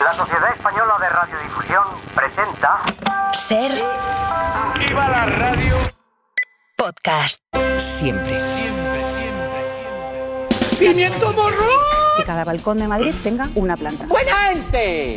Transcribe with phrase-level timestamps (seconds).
[0.00, 2.80] La Sociedad Española de Radiodifusión presenta
[3.32, 3.70] Ser
[4.78, 5.76] ¡Viva la radio!
[6.76, 7.42] podcast.
[7.76, 8.38] Siempre.
[10.78, 11.66] ¡Pimiento morro!
[12.16, 14.06] que cada balcón de Madrid tenga una planta.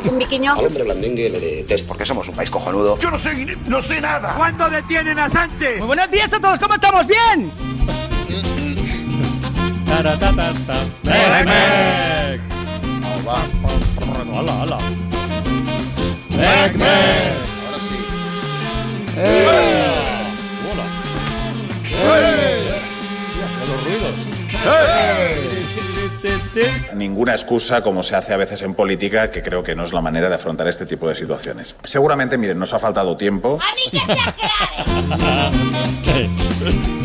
[0.05, 0.53] Un biquiño.
[0.53, 2.97] Al hombre blandengue le de test porque somos un país cojonudo.
[2.97, 4.33] Yo no sé, no sé nada.
[4.35, 5.77] ¿Cuándo detienen a Sánchez?
[5.77, 7.07] Muy buenos días a todos, ¿cómo estamos?
[7.07, 7.51] ¡Bien!
[14.23, 14.77] ¡Mec, ¡Hala, hala!
[16.35, 17.97] Ahora sí.
[20.71, 20.85] ¡Hola!
[21.91, 22.81] ¡Eh!
[23.67, 24.15] los ruidos!
[26.95, 29.99] Ninguna excusa, como se hace a veces en política, que creo que no es la
[29.99, 31.75] manera de afrontar este tipo de situaciones.
[31.83, 33.59] Seguramente, miren, nos ha faltado tiempo.
[33.61, 33.75] A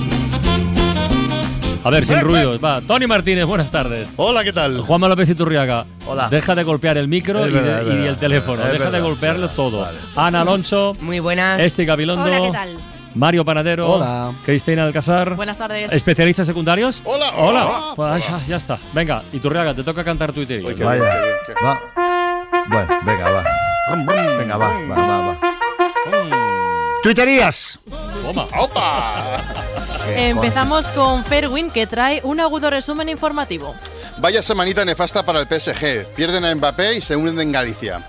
[1.84, 2.80] ver, sin ruidos, va.
[2.80, 4.08] Tony Martínez, buenas tardes.
[4.16, 4.80] Hola, ¿qué tal?
[4.80, 5.84] Juanma López Iturriaga.
[6.06, 6.28] Hola.
[6.28, 8.06] Deja de golpear el micro Es y, verdad, de- es y verdad.
[8.08, 8.62] el teléfono.
[8.62, 9.02] Es Deja de verdad.
[9.02, 9.88] golpearlo todo.
[10.16, 11.60] Ana Alonso, Muy buenas.
[11.60, 12.76] Esti Gabilondo, Hola, ¿qué tal?
[13.14, 14.30] Mario Panadero, Hola.
[14.44, 15.34] Cristina Alcázar.
[15.34, 15.90] Buenas tardes.
[15.90, 17.00] ¿Especialistas secundarios?
[17.04, 17.30] Hola.
[17.36, 17.66] Hola.
[17.66, 17.80] Hola.
[17.96, 18.78] Pues ya, ya está.
[18.92, 20.56] Venga, Iturriaga, te toca cantar tu Vaya.
[20.58, 21.80] bien, qué bien, qué- Va.
[22.68, 23.44] Bueno, venga, va.
[24.38, 25.40] Venga, va, va, va, va.
[27.02, 27.78] Tuiterías.
[28.22, 28.44] Toma.
[30.16, 33.74] Empezamos con Fairwin, que trae un agudo resumen informativo.
[34.18, 36.06] Vaya semanita nefasta para el PSG.
[36.14, 38.00] Pierden a Mbappé y se unen en Galicia.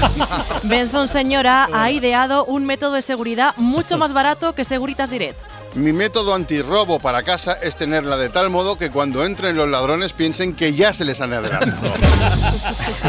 [0.62, 5.38] Benson Señora ha ideado un método de seguridad mucho más barato que Seguritas Direct.
[5.76, 10.14] Mi método antirrobo para casa es tenerla de tal modo que cuando entren los ladrones
[10.14, 11.92] piensen que ya se les han adelantado.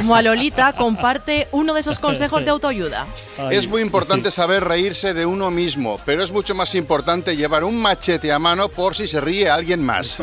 [0.21, 3.07] Lolita comparte uno de esos consejos de autoayuda.
[3.37, 7.63] Ay, Es muy importante saber reírse de uno mismo, pero es mucho más importante llevar
[7.63, 10.17] un machete a mano por si se ríe alguien más.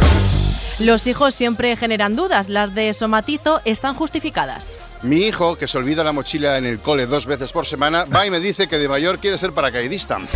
[0.79, 4.77] Los hijos siempre generan dudas, las de somatizo están justificadas.
[5.05, 8.27] Mi hijo, que se olvida la mochila en el cole dos veces por semana, va
[8.27, 10.19] y me dice que de mayor quiere ser paracaidista.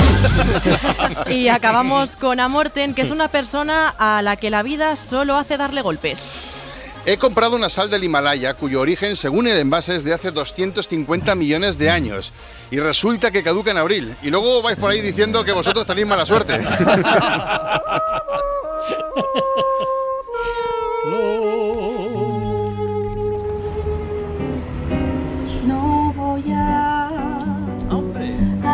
[1.31, 5.57] Y acabamos con Amorten, que es una persona a la que la vida solo hace
[5.57, 6.59] darle golpes.
[7.07, 11.35] He comprado una sal del Himalaya cuyo origen, según el envase, es de hace 250
[11.35, 12.33] millones de años.
[12.71, 14.15] Y resulta que caduca en abril.
[14.23, 16.61] Y luego vais por ahí diciendo que vosotros tenéis mala suerte.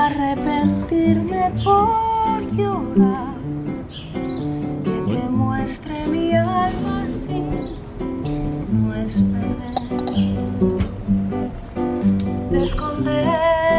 [0.07, 3.35] arrepentirme por llorar.
[4.85, 7.43] Que te muestre mi alma así.
[8.73, 9.75] No es perder.
[12.51, 13.74] De esconderme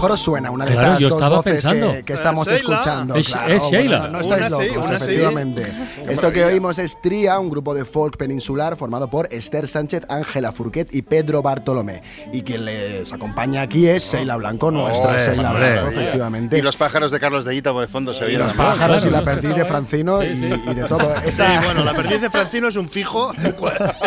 [0.00, 1.92] mejor os suena una de Claro, estas dos voces pensando.
[1.92, 2.74] que, que estamos Eh, Sheila.
[2.76, 3.14] escuchando.
[3.16, 3.52] Es- claro.
[3.54, 3.98] es Sheila.
[3.98, 5.04] Bueno, no, no estáis Una sí, locos, una sí.
[5.04, 5.72] efectivamente.
[6.08, 10.52] Esto que oímos es Tría, un grupo de folk peninsular formado por Esther Sánchez, Ángela
[10.52, 12.02] Furquet y Pedro Bartolomé.
[12.32, 15.72] Y quien les acompaña aquí es Sheila Blanco, nuestra Hombre, Sheila hombre.
[15.72, 16.56] Blanco, efectivamente.
[16.58, 19.10] Y los pájaros de Carlos de Guita por el fondo se Y los pájaros y
[19.10, 19.64] la perdiz de.
[19.66, 21.00] Francino y, y de todo.
[21.22, 23.54] Sí, Esta- bueno, la perdiz de Francino es un fijo en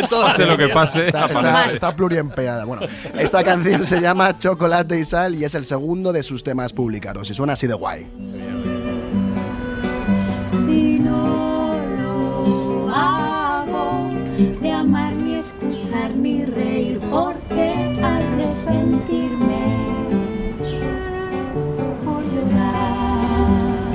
[0.09, 1.05] todas Pase lo que pase.
[1.07, 2.65] Está, está, está pluriempleada.
[2.65, 2.81] Bueno,
[3.19, 5.82] esta canción se llama Chocolate y Sal y es el segundo
[6.13, 7.29] de sus temas publicados.
[7.29, 8.07] Y suena así de guay.
[10.41, 14.09] Si no lo hago,
[14.61, 19.77] de amar ni escuchar ni reír, porque arrepentirme
[22.03, 23.91] por llorar.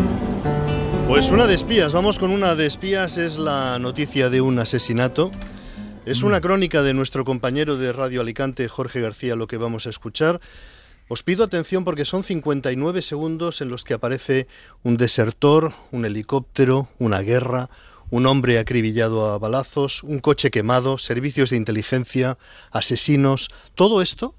[1.08, 5.30] Pues una de espías, vamos con una de espías, es la noticia de un asesinato.
[6.04, 9.90] Es una crónica de nuestro compañero de Radio Alicante, Jorge García, lo que vamos a
[9.90, 10.40] escuchar.
[11.08, 14.46] Os pido atención porque son 59 segundos en los que aparece
[14.82, 17.70] un desertor, un helicóptero, una guerra,
[18.10, 22.36] un hombre acribillado a balazos, un coche quemado, servicios de inteligencia,
[22.70, 24.34] asesinos, todo esto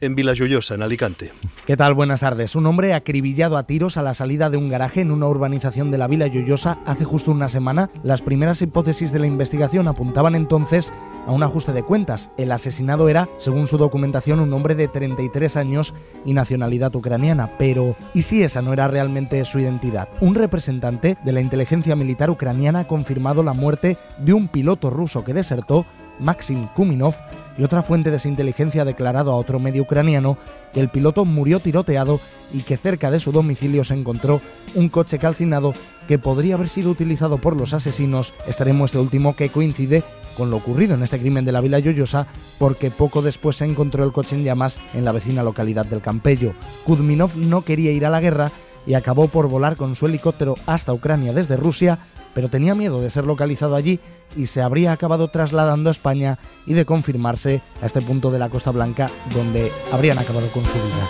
[0.00, 1.32] en Villajoyosa, en Alicante.
[1.66, 1.94] ¿Qué tal?
[1.94, 2.54] Buenas tardes.
[2.54, 5.98] Un hombre acribillado a tiros a la salida de un garaje en una urbanización de
[5.98, 7.90] la Vila Lloyosa hace justo una semana.
[8.02, 10.92] Las primeras hipótesis de la investigación apuntaban entonces
[11.26, 12.30] a un ajuste de cuentas.
[12.36, 15.94] El asesinado era, según su documentación, un hombre de 33 años
[16.24, 17.50] y nacionalidad ucraniana.
[17.58, 20.08] Pero, ¿y si esa no era realmente su identidad?
[20.20, 25.24] Un representante de la inteligencia militar ucraniana ha confirmado la muerte de un piloto ruso
[25.24, 25.86] que desertó
[26.20, 27.14] Maxim Kuminov,
[27.58, 30.36] y otra fuente de inteligencia ha declarado a otro medio ucraniano
[30.72, 32.20] que el piloto murió tiroteado
[32.52, 34.40] y que cerca de su domicilio se encontró
[34.74, 35.72] un coche calcinado
[36.08, 40.04] que podría haber sido utilizado por los asesinos, extremo este último que coincide
[40.36, 42.26] con lo ocurrido en este crimen de la Vila Yoyosa,
[42.58, 46.52] porque poco después se encontró el coche en llamas en la vecina localidad del Campello.
[46.84, 48.50] Kuzminov no quería ir a la guerra
[48.86, 51.98] y acabó por volar con su helicóptero hasta Ucrania desde Rusia,
[52.36, 53.98] pero tenía miedo de ser localizado allí
[54.36, 58.50] y se habría acabado trasladando a España y de confirmarse a este punto de la
[58.50, 61.08] Costa Blanca donde habrían acabado con su vida.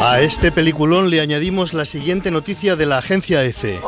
[0.00, 3.80] A este peliculón le añadimos la siguiente noticia de la agencia EFE.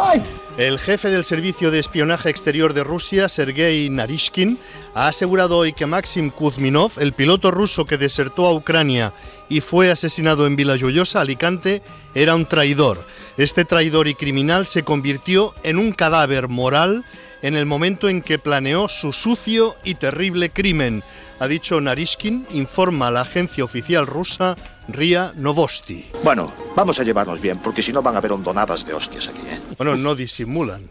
[0.59, 4.59] El jefe del Servicio de Espionaje Exterior de Rusia, Sergei Narishkin,
[4.95, 9.13] ha asegurado hoy que Maxim Kuzminov, el piloto ruso que desertó a Ucrania
[9.49, 11.81] y fue asesinado en Villajoyosa, Alicante,
[12.15, 13.05] era un traidor.
[13.37, 17.05] Este traidor y criminal se convirtió en un cadáver moral
[17.43, 21.03] en el momento en que planeó su sucio y terrible crimen,
[21.41, 26.07] ha dicho Narishkin, informa a la agencia oficial rusa RIA Novosti.
[26.23, 29.41] Bueno, vamos a llevarnos bien, porque si no van a haber hondonadas de hostias aquí,
[29.41, 29.61] ¿eh?
[29.77, 30.89] Bueno, no disimulan.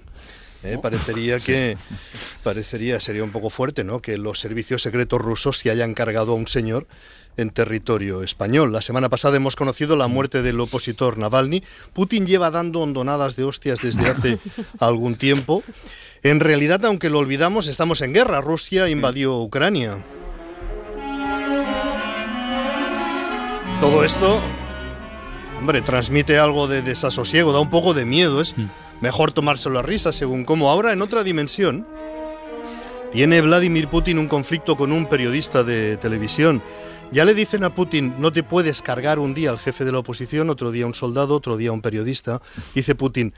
[0.64, 0.78] ¿eh?
[0.82, 1.78] Parecería que
[2.44, 4.02] parecería sería un poco fuerte, ¿no?
[4.02, 6.88] Que los servicios secretos rusos se hayan cargado a un señor
[7.38, 8.72] en territorio español.
[8.72, 11.64] La semana pasada hemos conocido la muerte del opositor Navalny.
[11.94, 14.40] Putin lleva dando hondonadas de hostias desde hace
[14.80, 15.64] algún tiempo.
[16.24, 18.42] En realidad, aunque lo olvidamos, estamos en guerra.
[18.42, 20.04] Rusia invadió Ucrania.
[23.82, 24.42] Todo esto,
[25.60, 28.40] hombre, transmite algo de desasosiego, da un poco de miedo.
[28.40, 28.56] Es
[29.02, 31.86] mejor tomárselo a risa, según como ahora en otra dimensión.
[33.12, 36.64] Tiene Vladimir Putin un conflicto con un periodista de televisión.
[37.14, 40.00] Ya le dicen a Putin, no te puedes cargar un día al jefe de la
[40.00, 42.42] oposición, otro día un soldado, otro día un periodista.
[42.74, 43.36] Dice Putin,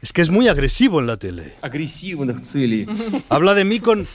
[0.00, 1.54] es que es muy agresivo en la tele.
[1.60, 2.34] Agresivo en
[3.28, 4.08] Habla de mí con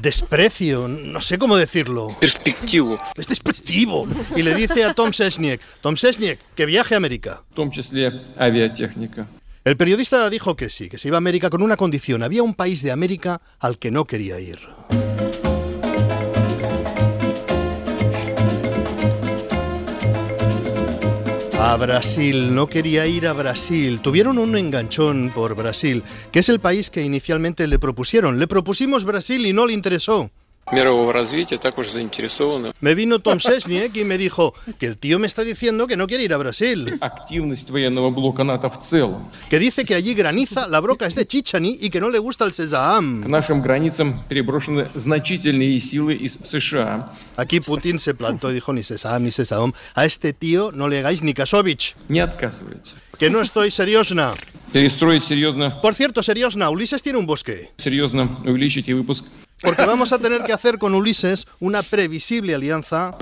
[0.00, 2.16] desprecio, no sé cómo decirlo.
[2.20, 3.00] Perspectivo.
[3.16, 4.06] Es despectivo.
[4.36, 7.42] Y le dice a Tom Sesniek, Tom Sesniek, que viaje a América.
[7.56, 7.68] Tom
[8.38, 9.26] aviatécnica.
[9.64, 12.22] El periodista dijo que sí, que se iba a América con una condición.
[12.22, 14.58] Había un país de América al que no quería ir.
[21.72, 24.02] A Brasil, no quería ir a Brasil.
[24.02, 28.38] Tuvieron un enganchón por Brasil, que es el país que inicialmente le propusieron.
[28.38, 30.30] Le propusimos Brasil y no le interesó.
[30.71, 32.73] Мирового развития також заинтересованы.
[32.81, 36.07] Me vino Tom Sesniak y me dijo que el tío me está diciendo que no
[36.07, 36.97] quiere ir a Brasil.
[36.99, 39.29] Активность военного блока НАТО в целом.
[39.49, 42.43] Que dice que allí graniza, la broca es de Chichani y que no le gusta
[42.43, 43.23] el sesam.
[43.23, 47.13] К нашим границам переброшены значительные силы из США.
[47.37, 49.71] Aquí Putin se plantó y dijo ni sesam ni sesam.
[49.95, 51.95] A este tío no le hagáis ni Kasovich.
[52.09, 52.91] Не отказывайте.
[53.17, 54.33] Que no estoy seriosna.
[54.73, 57.69] Перестроить серьезно, Por cierto, seriosna, Ulises tiene un bosque.
[57.77, 59.23] серьезно увеличить выпуск
[59.62, 63.16] porque vamos a tener que hacer con Ulises una previsible alianza.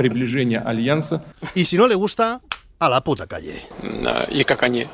[0.65, 1.35] alianza.
[1.55, 2.41] Y si no le gusta,
[2.79, 3.63] a la puta calle.
[3.83, 4.89] No, y cacañé.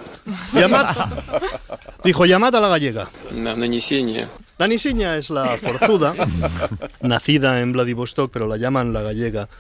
[0.53, 0.95] Llamad,
[2.05, 3.09] dijo, llamad a la gallega.
[3.33, 3.81] No, no, ni
[4.59, 6.15] la Nisiña es la forzuda,
[7.03, 9.51] nacida en Vladivostok, pero la llaman la gallega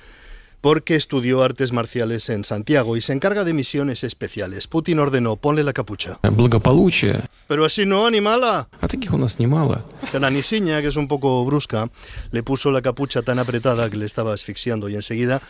[0.61, 4.67] porque estudió artes marciales en Santiago y se encarga de misiones especiales.
[4.67, 6.19] Putin ordenó, ponle la capucha.
[6.21, 7.25] благополучия.
[7.47, 8.69] Pero así no, animala.
[8.79, 9.83] А таких у нас немало.
[10.11, 11.89] Que la nisiña, que es un poco brusca,
[12.31, 15.41] le puso la capucha tan apretada que le estaba asfixiando y enseguida,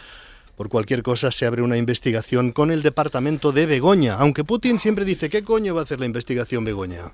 [0.57, 5.05] por cualquier cosa se abre una investigación con el departamento de Begoña, aunque Putin siempre
[5.05, 7.13] dice, ¿qué coño va a hacer la investigación Begoña?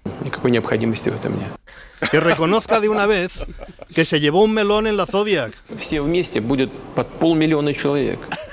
[2.11, 3.45] Que reconozca de una vez
[3.93, 5.53] que se llevó un melón en la Zodiac.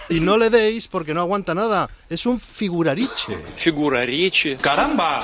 [0.10, 1.88] Y no le deis porque no aguanta nada.
[2.10, 3.38] Es un figurariche.
[3.58, 4.58] Figurariche.
[4.58, 5.22] ¡Caramba!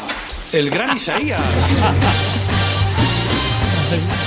[0.53, 1.41] El gran Isaías.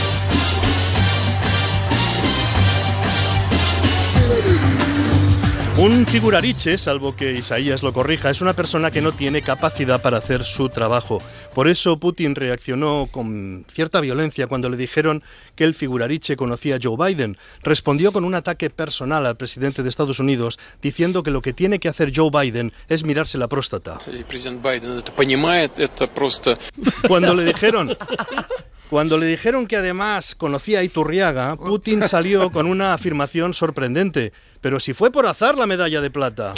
[5.78, 10.18] Un figurariche, salvo que Isaías lo corrija, es una persona que no tiene capacidad para
[10.18, 11.23] hacer su trabajo.
[11.54, 15.23] Por eso Putin reaccionó con cierta violencia cuando le dijeron
[15.54, 17.37] que el figurariche conocía a Joe Biden.
[17.62, 21.78] Respondió con un ataque personal al presidente de Estados Unidos, diciendo que lo que tiene
[21.78, 24.00] que hacer Joe Biden es mirarse la próstata.
[27.06, 27.97] Cuando le dijeron
[28.90, 31.64] cuando le dijeron que además conocía a Iturriaga, oh.
[31.64, 34.33] Putin salió con una afirmación sorprendente.
[34.61, 36.54] Pero si fue por azar la medalla de plata.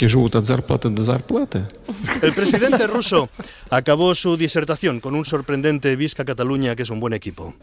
[2.21, 3.29] El presidente ruso
[3.69, 7.53] acabó su disertación con un sorprendente Visca Cataluña, que es un buen equipo.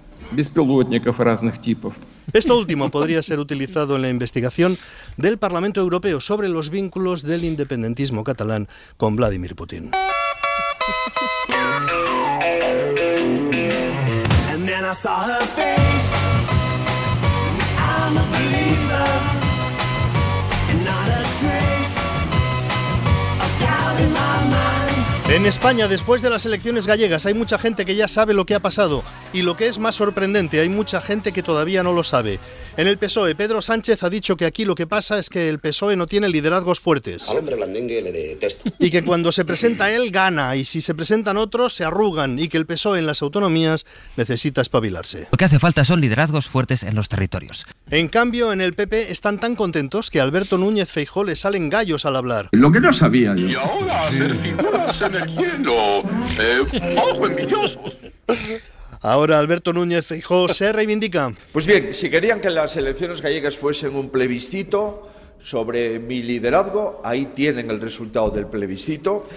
[2.32, 4.76] Esto último podría ser utilizado en la investigación
[5.16, 9.90] del Parlamento Europeo sobre los vínculos del independentismo catalán con Vladimir Putin.
[25.28, 28.54] En España, después de las elecciones gallegas, hay mucha gente que ya sabe lo que
[28.54, 29.04] ha pasado.
[29.32, 32.38] Y lo que es más sorprendente, hay mucha gente que todavía no lo sabe.
[32.78, 35.58] En el PSOE, Pedro Sánchez ha dicho que aquí lo que pasa es que el
[35.58, 37.28] PSOE no tiene liderazgos fuertes.
[37.28, 38.70] Al hombre blandengue le detesto.
[38.78, 40.56] Y que cuando se presenta él, gana.
[40.56, 42.38] Y si se presentan otros, se arrugan.
[42.38, 43.84] Y que el PSOE en las autonomías
[44.16, 45.28] necesita espabilarse.
[45.30, 47.66] Lo que hace falta son liderazgos fuertes en los territorios.
[47.90, 51.68] En cambio, en el PP están tan contentos que a Alberto Núñez Feijó le salen
[51.68, 52.48] gallos al hablar.
[52.52, 53.48] Lo que no sabía yo.
[53.48, 56.02] Y ahora hacer figuras en el hielo.
[56.38, 57.92] Eh, ojo envidiosos.
[59.00, 61.32] Ahora Alberto Núñez Feijó se reivindica.
[61.52, 65.08] Pues bien, si querían que las elecciones gallegas fuesen un plebiscito
[65.42, 69.28] sobre mi liderazgo, ahí tienen el resultado del plebiscito.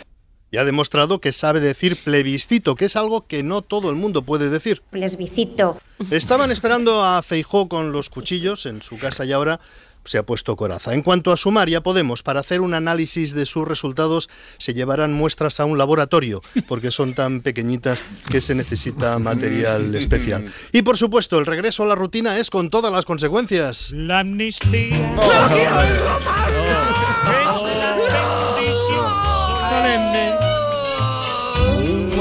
[0.50, 4.24] Y ha demostrado que sabe decir plebiscito, que es algo que no todo el mundo
[4.24, 4.82] puede decir.
[4.90, 5.80] Plebiscito.
[6.10, 9.62] Estaban esperando a Feijó con los cuchillos en su casa y ahora
[10.06, 10.94] se ha puesto coraza.
[10.94, 15.60] En cuanto a Sumaria Podemos, para hacer un análisis de sus resultados se llevarán muestras
[15.60, 20.46] a un laboratorio, porque son tan pequeñitas que se necesita material especial.
[20.72, 23.92] Y por supuesto, el regreso a la rutina es con todas las consecuencias.
[23.94, 25.16] La amnistía.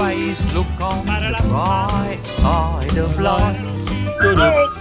[0.00, 4.79] Always look on the bright side of life.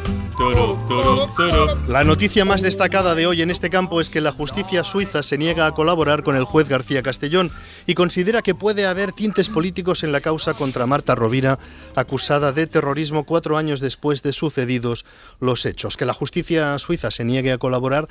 [1.89, 5.37] La noticia más destacada de hoy en este campo es que la justicia suiza se
[5.37, 7.51] niega a colaborar con el juez García Castellón
[7.85, 11.59] y considera que puede haber tintes políticos en la causa contra Marta Rovira,
[11.93, 15.03] acusada de terrorismo cuatro años después de sucedidos
[15.41, 15.97] los hechos.
[15.97, 18.07] Que la justicia suiza se niegue a colaborar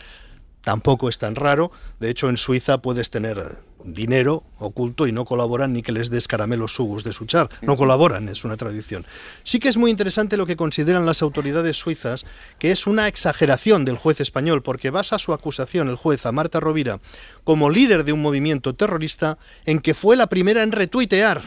[0.69, 1.73] tampoco es tan raro.
[1.99, 3.43] De hecho, en Suiza puedes tener
[3.85, 7.49] dinero oculto y no colaboran ni que les des caramelos sugus de suchar.
[7.63, 9.07] No colaboran, es una tradición.
[9.45, 12.27] Sí que es muy interesante lo que consideran las autoridades suizas,
[12.59, 16.61] que es una exageración del juez español, porque basa su acusación el juez a Marta
[16.61, 17.01] Rovira
[17.45, 21.41] como líder de un movimiento terrorista en que fue la primera en retuitear.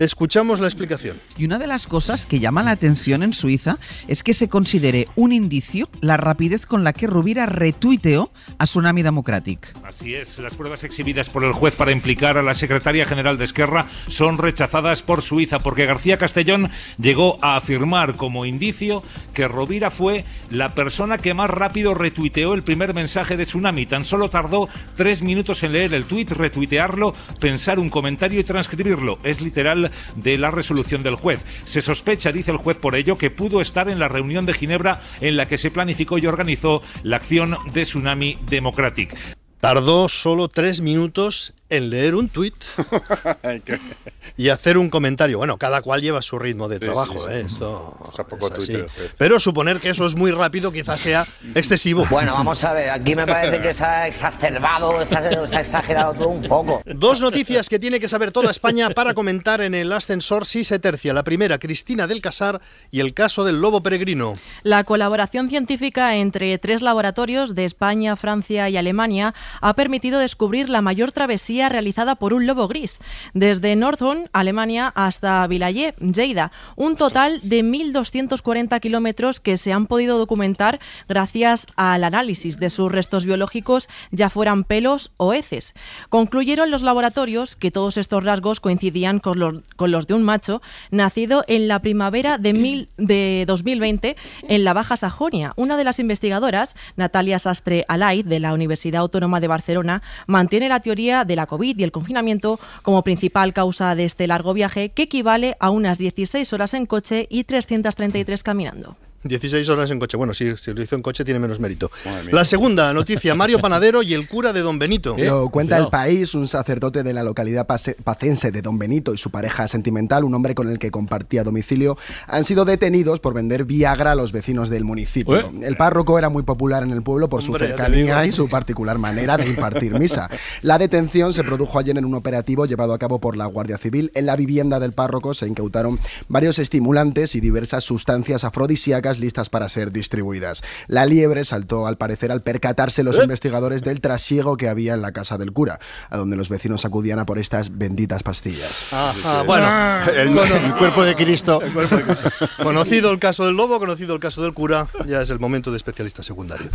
[0.00, 1.18] Escuchamos la explicación.
[1.36, 5.08] Y una de las cosas que llama la atención en Suiza es que se considere
[5.16, 9.74] un indicio la rapidez con la que Rovira retuiteó a Tsunami Democratic.
[9.84, 13.44] Así es, las pruebas exhibidas por el juez para implicar a la secretaria general de
[13.44, 19.02] Esquerra son rechazadas por Suiza porque García Castellón llegó a afirmar como indicio
[19.34, 23.86] que Rovira fue la persona que más rápido retuiteó el primer mensaje de Tsunami.
[23.86, 29.18] Tan solo tardó tres minutos en leer el tuit, retuitearlo, pensar un comentario y transcribirlo.
[29.22, 29.67] Es literal
[30.16, 31.44] de la resolución del juez.
[31.64, 35.00] Se sospecha, dice el juez por ello, que pudo estar en la reunión de Ginebra
[35.20, 39.16] en la que se planificó y organizó la acción de Tsunami Democratic.
[39.60, 42.54] Tardó solo tres minutos en leer un tuit
[44.36, 45.38] y hacer un comentario.
[45.38, 47.40] Bueno, cada cual lleva su ritmo de trabajo, ¿eh?
[47.46, 48.76] Esto es así.
[49.18, 52.06] Pero suponer que eso es muy rápido quizás sea excesivo.
[52.10, 55.60] Bueno, vamos a ver, aquí me parece que se ha exacerbado, se ha, se ha
[55.60, 56.82] exagerado todo un poco.
[56.86, 60.78] Dos noticias que tiene que saber toda España para comentar en el ascensor si se
[60.78, 61.12] tercia.
[61.12, 62.60] La primera, Cristina del Casar
[62.90, 64.34] y el caso del lobo peregrino.
[64.62, 70.82] La colaboración científica entre tres laboratorios de España, Francia y Alemania ha permitido descubrir la
[70.82, 72.98] mayor travesía realizada por un lobo gris,
[73.34, 80.18] desde Northern, Alemania, hasta Vilayé, Lleida, un total de 1.240 kilómetros que se han podido
[80.18, 85.74] documentar gracias al análisis de sus restos biológicos, ya fueran pelos o heces.
[86.10, 90.60] Concluyeron los laboratorios que todos estos rasgos coincidían con los, con los de un macho
[90.90, 94.16] nacido en la primavera de, mil, de 2020
[94.48, 95.52] en la Baja Sajonia.
[95.56, 100.80] Una de las investigadoras, Natalia Sastre Alay, de la Universidad Autónoma de Barcelona, mantiene la
[100.80, 105.02] teoría de la COVID y el confinamiento como principal causa de este largo viaje, que
[105.02, 108.96] equivale a unas 16 horas en coche y 333 caminando.
[109.24, 110.16] 16 horas en coche.
[110.16, 111.90] Bueno, si, si lo hizo en coche tiene menos mérito.
[112.30, 115.16] La segunda noticia, Mario Panadero y el cura de Don Benito.
[115.18, 119.18] Lo cuenta el país, un sacerdote de la localidad pase- pacense de Don Benito y
[119.18, 121.96] su pareja sentimental, un hombre con el que compartía domicilio,
[122.26, 125.36] han sido detenidos por vender Viagra a los vecinos del municipio.
[125.38, 125.50] ¿Eh?
[125.62, 128.98] El párroco era muy popular en el pueblo por su Hombre, cercanía y su particular
[128.98, 130.30] manera de impartir misa.
[130.62, 134.10] La detención se produjo ayer en un operativo llevado a cabo por la Guardia Civil.
[134.14, 135.98] En la vivienda del párroco se incautaron
[136.28, 140.62] varios estimulantes y diversas sustancias afrodisíacas listas para ser distribuidas.
[140.86, 143.22] La liebre saltó al parecer al percatarse los ¿Eh?
[143.22, 145.78] investigadores del trasiego que había en la casa del cura,
[146.10, 148.92] a donde los vecinos acudían a por estas benditas pastillas.
[148.92, 149.68] Ajá, bueno,
[150.10, 151.60] El, el cuerpo de Cristo.
[152.62, 155.76] conocido el caso del lobo, conocido el caso del cura, ya es el momento de
[155.76, 156.70] especialista secundario.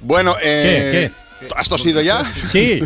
[0.00, 1.10] Bueno, eh,
[1.56, 2.24] ¿Has tosido ya?
[2.52, 2.80] Sí,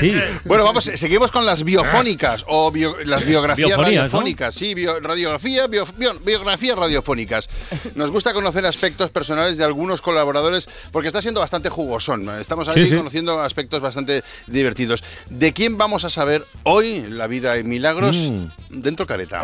[0.00, 0.14] sí.
[0.44, 4.08] Bueno, vamos, seguimos con las biofónicas o bio- las biografías Biofonías, ¿no?
[4.08, 4.54] radiofónicas.
[4.54, 7.48] Sí, bio- radiografía, bio- bio- biografías radiofónicas.
[7.94, 12.28] Nos gusta conocer aspectos personales de algunos colaboradores porque está siendo bastante jugosón.
[12.40, 12.96] Estamos aquí Sí, sí.
[12.96, 15.02] conociendo aspectos bastante divertidos.
[15.28, 18.46] ¿De quién vamos a saber hoy la vida en milagros Mm.
[18.80, 19.42] dentro careta?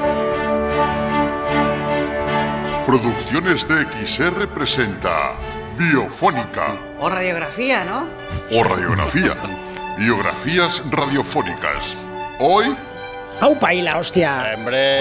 [2.87, 5.33] Producciones de XR presenta
[5.77, 8.09] Biofónica O radiografía, ¿no?
[8.51, 9.35] o Radiografía.
[9.99, 11.97] Biografías radiofónicas.
[12.41, 12.77] Hoy,
[13.41, 14.55] ¡Aupa y la hostia!
[14.57, 15.01] ¡Hombre!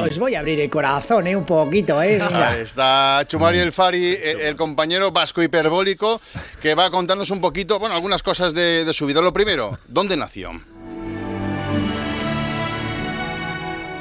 [0.00, 1.34] Os voy a abrir el corazón, ¿eh?
[1.34, 2.18] Un poquito, ¿eh?
[2.18, 2.50] Venga.
[2.50, 6.20] Ahí está Chumari El Fari, eh, el compañero vasco hiperbólico,
[6.60, 9.22] que va a contarnos un poquito, bueno, algunas cosas de, de su vida.
[9.22, 10.52] Lo primero, ¿dónde nació?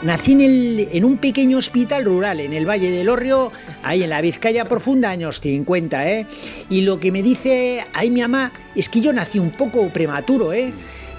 [0.03, 4.65] Nací en, un pequeño hospital rural en el Valle del Orrio, ahí en la Vizcaya
[4.65, 6.27] Profunda, años 50, ¿eh?
[6.69, 10.51] Y lo que me dice ahí mi mamá es que yo nací un poco prematuro,
[10.51, 10.73] ¿eh?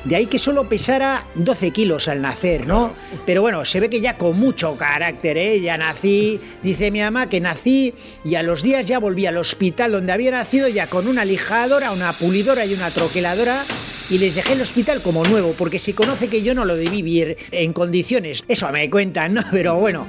[0.05, 2.93] De ahí que solo pesara 12 kilos al nacer, ¿no?
[3.25, 5.63] Pero bueno, se ve que ya con mucho carácter, ¿eh?
[5.63, 9.93] Ya nací, dice mi mamá que nací y a los días ya volví al hospital
[9.93, 13.65] donde había nacido ya con una lijadora, una pulidora y una troqueladora
[14.11, 17.03] y les dejé el hospital como nuevo porque se conoce que yo no lo debí
[17.03, 18.45] vivir en condiciones.
[18.49, 19.43] Eso me cuentan, ¿no?
[19.51, 20.07] Pero bueno,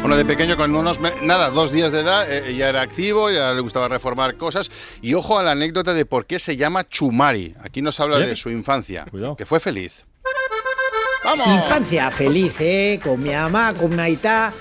[0.00, 3.52] Bueno, de pequeño, con unos, nada, dos días de edad, eh, ya era activo, ya
[3.52, 4.70] le gustaba reformar cosas.
[5.00, 7.54] Y ojo a la anécdota de por qué se llama Chumari.
[7.62, 8.26] Aquí nos habla ¿Eh?
[8.26, 9.06] de su infancia,
[9.36, 10.04] que fue feliz.
[11.24, 11.46] ¡Vamos!
[11.46, 12.98] Infancia feliz, ¿eh?
[13.02, 14.52] Con mi mamá, con mi aitá,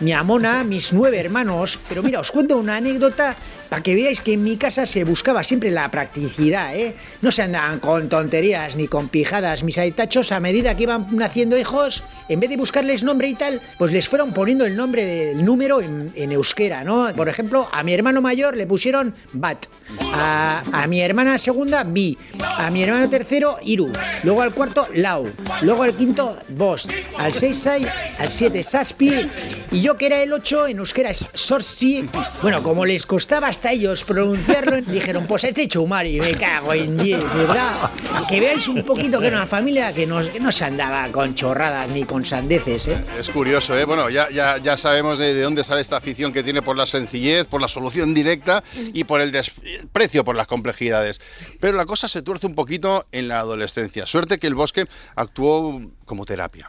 [0.00, 1.78] mi amona, mis nueve hermanos.
[1.88, 3.34] Pero mira, os cuento una anécdota
[3.68, 6.94] para que veáis que en mi casa se buscaba siempre la practicidad, ¿eh?
[7.22, 9.62] No se andaban con tonterías ni con pijadas.
[9.62, 13.60] Mis aitachos, a medida que iban naciendo hijos, en vez de buscarles nombre y tal,
[13.78, 17.08] pues les fueron poniendo el nombre del número en, en euskera, ¿no?
[17.14, 19.66] Por ejemplo, a mi hermano mayor le pusieron Bat,
[20.12, 23.92] a, a mi hermana segunda Bi, a mi hermano tercero Iru,
[24.22, 25.28] luego al cuarto Lau,
[25.62, 27.86] luego al quinto Bost, al seis Sai,
[28.18, 29.28] al siete Saspi
[29.70, 32.08] y yo que era el ocho en euskera es Sorsi.
[32.42, 37.90] Bueno, como les costaba ellos pronunciarlo, dijeron, pues este Chumari, me cago en 10, ¿verdad?
[38.28, 42.04] Que veáis un poquito que era una familia que no, se andaba con chorradas ni
[42.04, 43.04] con sandeces, ¿eh?
[43.18, 43.84] Es curioso, ¿eh?
[43.84, 46.86] Bueno, ya, ya, ya sabemos de, de dónde sale esta afición que tiene por la
[46.86, 51.20] sencillez, por la solución directa y por el desprecio por las complejidades.
[51.60, 54.06] Pero la cosa se tuerce un poquito en la adolescencia.
[54.06, 56.68] Suerte que el bosque actuó como terapia.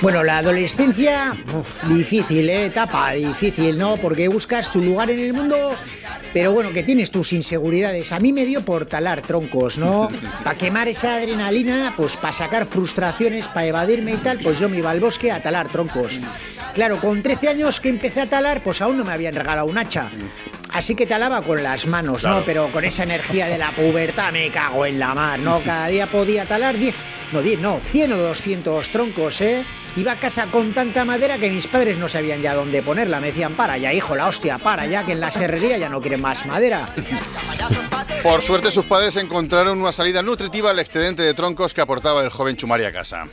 [0.00, 2.66] Bueno, la adolescencia, uf, difícil, ¿eh?
[2.66, 3.98] etapa difícil, ¿no?
[3.98, 5.74] Porque buscas tu lugar en el mundo,
[6.32, 8.10] pero bueno, que tienes tus inseguridades.
[8.12, 10.08] A mí me dio por talar troncos, ¿no?
[10.44, 14.78] Para quemar esa adrenalina, pues para sacar frustraciones, para evadirme y tal, pues yo me
[14.78, 16.18] iba al bosque a talar troncos.
[16.74, 19.76] Claro, con 13 años que empecé a talar, pues aún no me habían regalado un
[19.76, 20.10] hacha.
[20.72, 22.42] Así que talaba con las manos, ¿no?
[22.46, 25.62] Pero con esa energía de la pubertad me cago en la mar, ¿no?
[25.62, 26.94] Cada día podía talar 10,
[27.32, 29.64] no 10, no, 100 o 200 troncos, ¿eh?
[29.96, 33.20] Iba a casa con tanta madera que mis padres no sabían ya dónde ponerla.
[33.20, 36.00] Me decían, para ya, hijo, la hostia, para ya, que en la serrería ya no
[36.00, 36.88] quieren más madera.
[38.22, 42.30] Por suerte sus padres encontraron una salida nutritiva al excedente de troncos que aportaba el
[42.30, 43.24] joven Chumari a casa.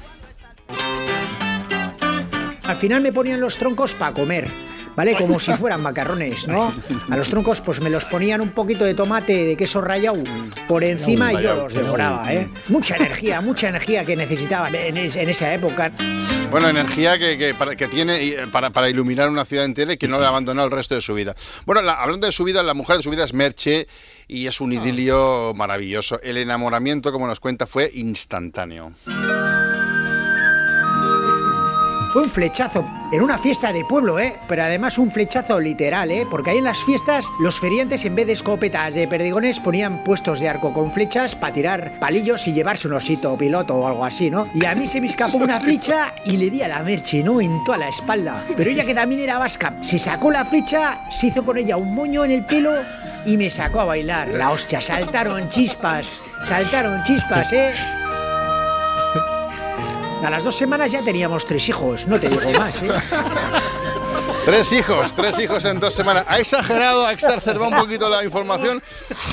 [2.63, 4.49] Al final me ponían los troncos para comer,
[4.97, 5.15] ¿vale?
[5.15, 6.73] Como si fueran macarrones, ¿no?
[7.09, 10.21] A los troncos pues me los ponían un poquito de tomate, de queso rallado
[10.67, 12.49] por encima y yo los devoraba, ¿eh?
[12.67, 15.93] Mucha energía, mucha energía que necesitaba en, es- en esa época.
[16.49, 19.97] Bueno, energía que, que para- que tiene eh, para, para iluminar una ciudad entera y
[19.97, 21.35] que no le abandonó el resto de su vida.
[21.65, 23.87] Bueno, la- hablando de su vida, la mujer de su vida es Merche
[24.27, 26.19] y es un idilio maravilloso.
[26.23, 28.93] El enamoramiento, como nos cuenta, fue instantáneo.
[32.11, 34.39] Fue un flechazo en una fiesta de pueblo, ¿eh?
[34.47, 36.25] Pero además un flechazo literal, ¿eh?
[36.29, 40.39] Porque ahí en las fiestas los feriantes en vez de escopetas de perdigones ponían puestos
[40.39, 44.29] de arco con flechas para tirar palillos y llevarse un osito piloto o algo así,
[44.31, 44.47] ¿no?
[44.53, 47.41] Y a mí se me escapó una flecha y le di a la Merche, ¿no?
[47.41, 48.45] En toda la espalda.
[48.55, 51.93] Pero ella que también era vasca, se sacó la flecha, se hizo con ella un
[51.93, 52.71] moño en el pelo
[53.25, 54.29] y me sacó a bailar.
[54.29, 57.73] La hostia, saltaron chispas, saltaron chispas, ¿eh?
[60.23, 62.89] A las dos semanas ya teníamos tres hijos, no te digo más, ¿eh?
[64.47, 66.23] Tres hijos, tres hijos en dos semanas.
[66.25, 68.81] ¿Ha exagerado, ha exacerbado un poquito la información?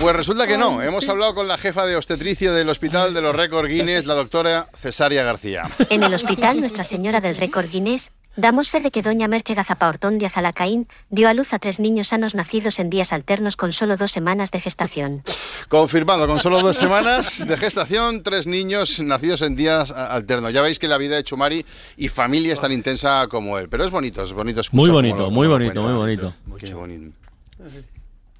[0.01, 0.83] Pues resulta que no.
[0.83, 4.67] Hemos hablado con la jefa de obstetricia del Hospital de los Récords Guinness, la doctora
[4.75, 5.71] Cesaria García.
[5.89, 10.19] En el hospital Nuestra Señora del Récord Guinness Damos fe de que doña Merche Gazapaortón
[10.19, 13.97] Díaz Alacaín dio a luz a tres niños sanos nacidos en días alternos con solo
[13.97, 15.23] dos semanas de gestación.
[15.69, 20.53] Confirmado, con solo dos semanas de gestación, tres niños nacidos en días alternos.
[20.53, 21.65] Ya veis que la vida de Chumari
[21.97, 23.69] y familia es tan intensa como él.
[23.69, 26.33] Pero es bonito, es bonito escuchar Muy bonito, lo- muy bonito, muy bonito.
[26.59, 27.17] Qué bonito.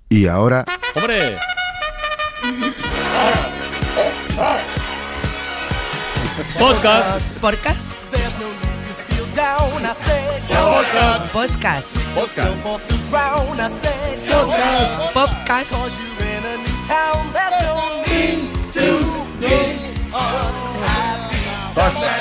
[0.09, 0.65] Y ahora,
[0.97, 1.39] ¡Hombre!
[6.59, 7.39] Podcast.
[7.39, 7.41] Podcast.
[7.41, 8.04] Podcast.
[11.33, 11.97] Podcast.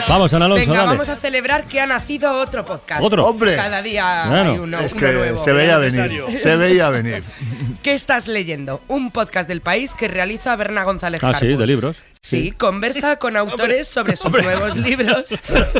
[0.08, 0.88] Vamos, Ana Alonso, Venga, dale.
[0.91, 3.02] vamos a celebrar que ha nacido otro podcast.
[3.04, 3.26] Otro.
[3.26, 3.56] Hombre.
[3.56, 4.52] Cada día Bueno.
[4.52, 5.43] hay uno, Es uno que nuevo.
[5.43, 6.39] se veía venir.
[6.39, 7.24] Se veía venir.
[7.84, 8.82] ¿Qué estás leyendo?
[8.88, 11.98] Un podcast del país que realiza Berna González Ah, sí, de libros.
[12.25, 15.25] Sí, conversa con autores sobre sus nuevos libros.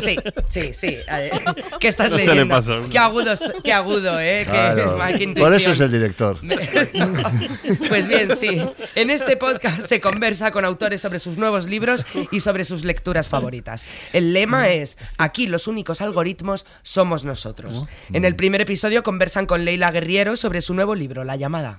[0.04, 0.18] Sí,
[0.50, 0.98] sí, sí.
[1.08, 1.32] A ver,
[1.80, 2.90] ¿Qué estás No se le leyendo?
[2.90, 3.32] Qué agudo,
[3.64, 4.42] qué agudo, ¿eh?
[4.44, 4.98] Qué- Claro.
[5.18, 5.72] qué Por eso intuición.
[5.72, 6.38] es el director.
[7.88, 8.62] Pues bien, sí.
[8.94, 13.26] En este podcast se conversa con autores sobre sus nuevos libros y sobre sus lecturas
[13.26, 13.84] favoritas.
[14.12, 17.86] El lema es, aquí los únicos algoritmos somos nosotros.
[18.12, 21.78] En el primer episodio conversan con Leila Guerriero sobre su nuevo libro, La llamada.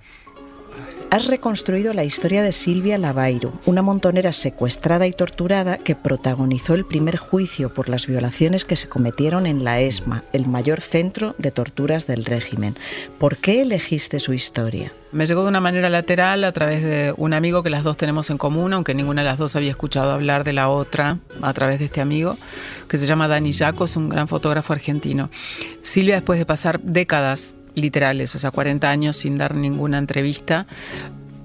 [1.12, 6.84] Has reconstruido la historia de Silvia Lavairu, una montonera secuestrada y torturada que protagonizó el
[6.84, 11.52] primer juicio por las violaciones que se cometieron en la ESMA, el mayor centro de
[11.52, 12.76] torturas del régimen.
[13.18, 14.92] ¿Por qué elegiste su historia?
[15.14, 18.30] Me llegó de una manera lateral a través de un amigo que las dos tenemos
[18.30, 21.80] en común, aunque ninguna de las dos había escuchado hablar de la otra a través
[21.80, 22.38] de este amigo,
[22.90, 25.30] que se llama Dani Jaco, es un gran fotógrafo argentino.
[25.82, 30.66] Silvia, después de pasar décadas literales, o sea, 40 años sin dar ninguna entrevista,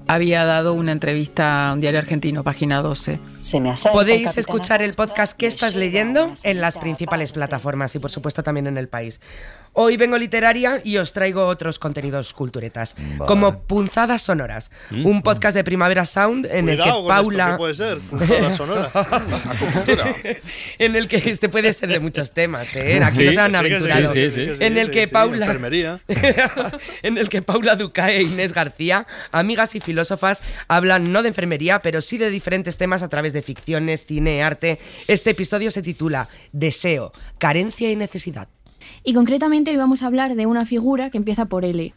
[0.07, 3.19] había dado una entrevista a un diario argentino, página 12.
[3.93, 8.67] Podéis escuchar el podcast que estás leyendo en las principales plataformas y por supuesto también
[8.67, 9.21] en el país.
[9.73, 12.93] Hoy vengo literaria y os traigo otros contenidos culturetas,
[13.25, 15.05] como Punzadas Sonoras, Mm.
[15.05, 17.51] un podcast de Primavera Sound en el que con esto, Paula...
[17.51, 17.97] ¿qué puede ser?
[17.99, 18.91] Punzada sonora.
[20.77, 23.01] en el que este puede ser de muchos temas, ¿eh?
[23.01, 24.11] Aquí Sí, nos han aventurado.
[24.13, 25.45] sí, sí, sí, en el que sí, Paula...
[25.45, 25.99] enfermería.
[27.01, 31.81] en el que Paula Ducae e Inés García, amigas y filósofas, hablan no de enfermería,
[31.81, 34.79] pero sí de diferentes temas a través de ficciones, cine, arte.
[35.07, 38.49] Este episodio se titula Deseo, carencia y necesidad.
[39.03, 41.93] Y concretamente hoy vamos a hablar de una figura que empieza por L.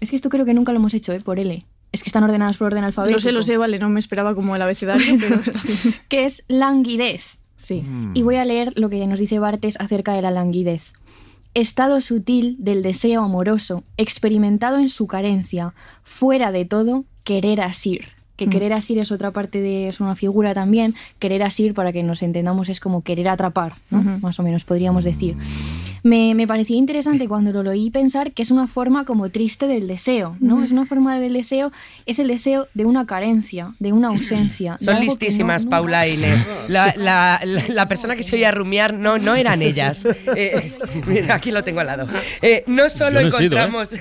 [0.00, 1.20] Es que esto creo que nunca lo hemos hecho, ¿eh?
[1.20, 1.64] Por L.
[1.92, 3.16] Es que están ordenadas por orden alfabético.
[3.16, 5.94] Lo sé, lo sé, vale, no me esperaba como el abecedario, pero está bien.
[6.08, 7.38] que es languidez.
[7.56, 7.84] Sí.
[8.14, 10.92] Y voy a leer lo que nos dice Bartes acerca de la languidez.
[11.54, 18.06] Estado sutil del deseo amoroso, experimentado en su carencia, fuera de todo, querer asir.
[18.36, 18.50] Que Mm.
[18.50, 19.88] querer asir es otra parte de.
[19.88, 20.94] es una figura también.
[21.18, 24.02] Querer asir, para que nos entendamos, es como querer atrapar, ¿no?
[24.20, 25.36] Más o menos podríamos decir.
[26.02, 29.86] Me, me parecía interesante cuando lo leí pensar que es una forma como triste del
[29.88, 30.62] deseo, ¿no?
[30.62, 31.72] Es una forma del deseo,
[32.04, 34.76] es el deseo de una carencia, de una ausencia.
[34.78, 36.44] Son no- listísimas, nunca- Paula e Inés.
[36.68, 40.06] La, la- la- la persona que se oía rumiar no, no eran ellas.
[40.36, 40.72] Eh,
[41.06, 42.08] mira, aquí lo tengo al lado.
[42.42, 43.44] Eh, no solo no he sido, ¿eh?
[43.62, 43.92] encontramos.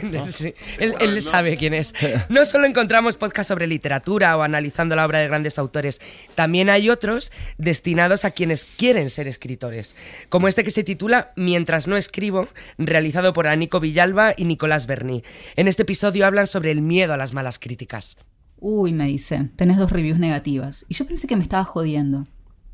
[0.80, 1.94] Él, él sabe quién es.
[2.30, 6.00] No solo encontramos podcasts sobre literatura o analizando la obra de grandes autores,
[6.36, 9.96] también hay otros destinados a quienes quieren ser escritores.
[10.30, 15.24] Como este que se titula Mientras no escribo, realizado por Anico Villalba y Nicolás Berni.
[15.56, 18.18] En este episodio hablan sobre el miedo a las malas críticas.
[18.58, 20.86] Uy, me dice, tenés dos reviews negativas.
[20.88, 22.26] Y yo pensé que me estaba jodiendo.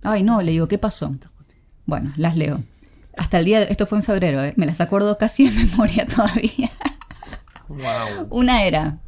[0.04, 1.16] Ay, no, le digo, ¿qué pasó?
[1.86, 2.64] Bueno, las leo.
[3.18, 4.54] Hasta el día, de, esto fue en febrero, ¿eh?
[4.56, 6.70] me las acuerdo casi en memoria todavía.
[8.30, 9.00] Una era,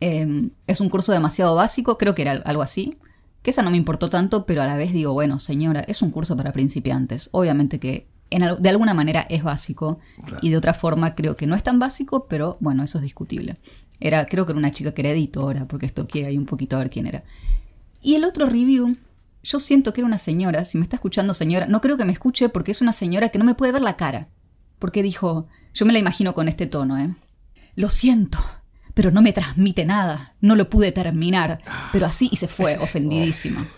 [0.00, 2.98] eh, es un curso demasiado básico, creo que era algo así,
[3.42, 6.10] que esa no me importó tanto, pero a la vez digo, bueno, señora, es un
[6.10, 7.28] curso para principiantes.
[7.32, 10.00] Obviamente que en de alguna manera es básico
[10.42, 13.54] y de otra forma creo que no es tan básico, pero bueno, eso es discutible.
[14.00, 16.76] Era, creo que era una chica que era editora, porque esto que hay un poquito
[16.76, 17.22] a ver quién era.
[18.02, 18.96] Y el otro review,
[19.42, 22.12] yo siento que era una señora, si me está escuchando señora, no creo que me
[22.12, 24.28] escuche porque es una señora que no me puede ver la cara.
[24.78, 27.14] Porque dijo, yo me la imagino con este tono, ¿eh?
[27.76, 28.38] Lo siento,
[28.96, 31.60] pero no me transmite nada, no lo pude terminar.
[31.92, 33.68] Pero así y se fue, ofendidísima.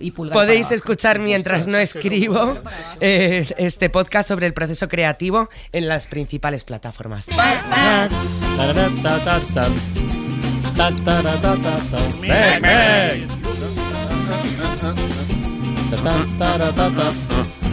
[0.00, 2.58] Y Podéis escuchar mientras no escribo
[3.00, 7.26] eh, este podcast sobre el proceso creativo en las principales plataformas.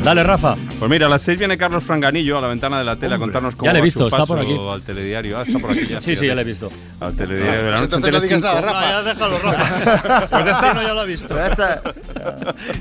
[0.02, 0.56] Dale, Rafa.
[0.80, 3.18] Pues mira, a las 6 viene Carlos Franganillo a la ventana de la tele a
[3.18, 4.54] contarnos cómo Ya le he va visto, su está paso por aquí.
[4.70, 5.38] al telediario.
[5.38, 6.02] Ah, está por aquí ya.
[6.02, 6.70] Sí, sí, ya le he visto.
[7.00, 7.84] Al telediario de la Pues noche.
[7.96, 8.90] entonces en no digas nada, Rafa.
[8.90, 10.28] ya déjalo, Rafa.
[10.30, 10.84] pues ya está.
[10.84, 11.36] ya lo ha visto.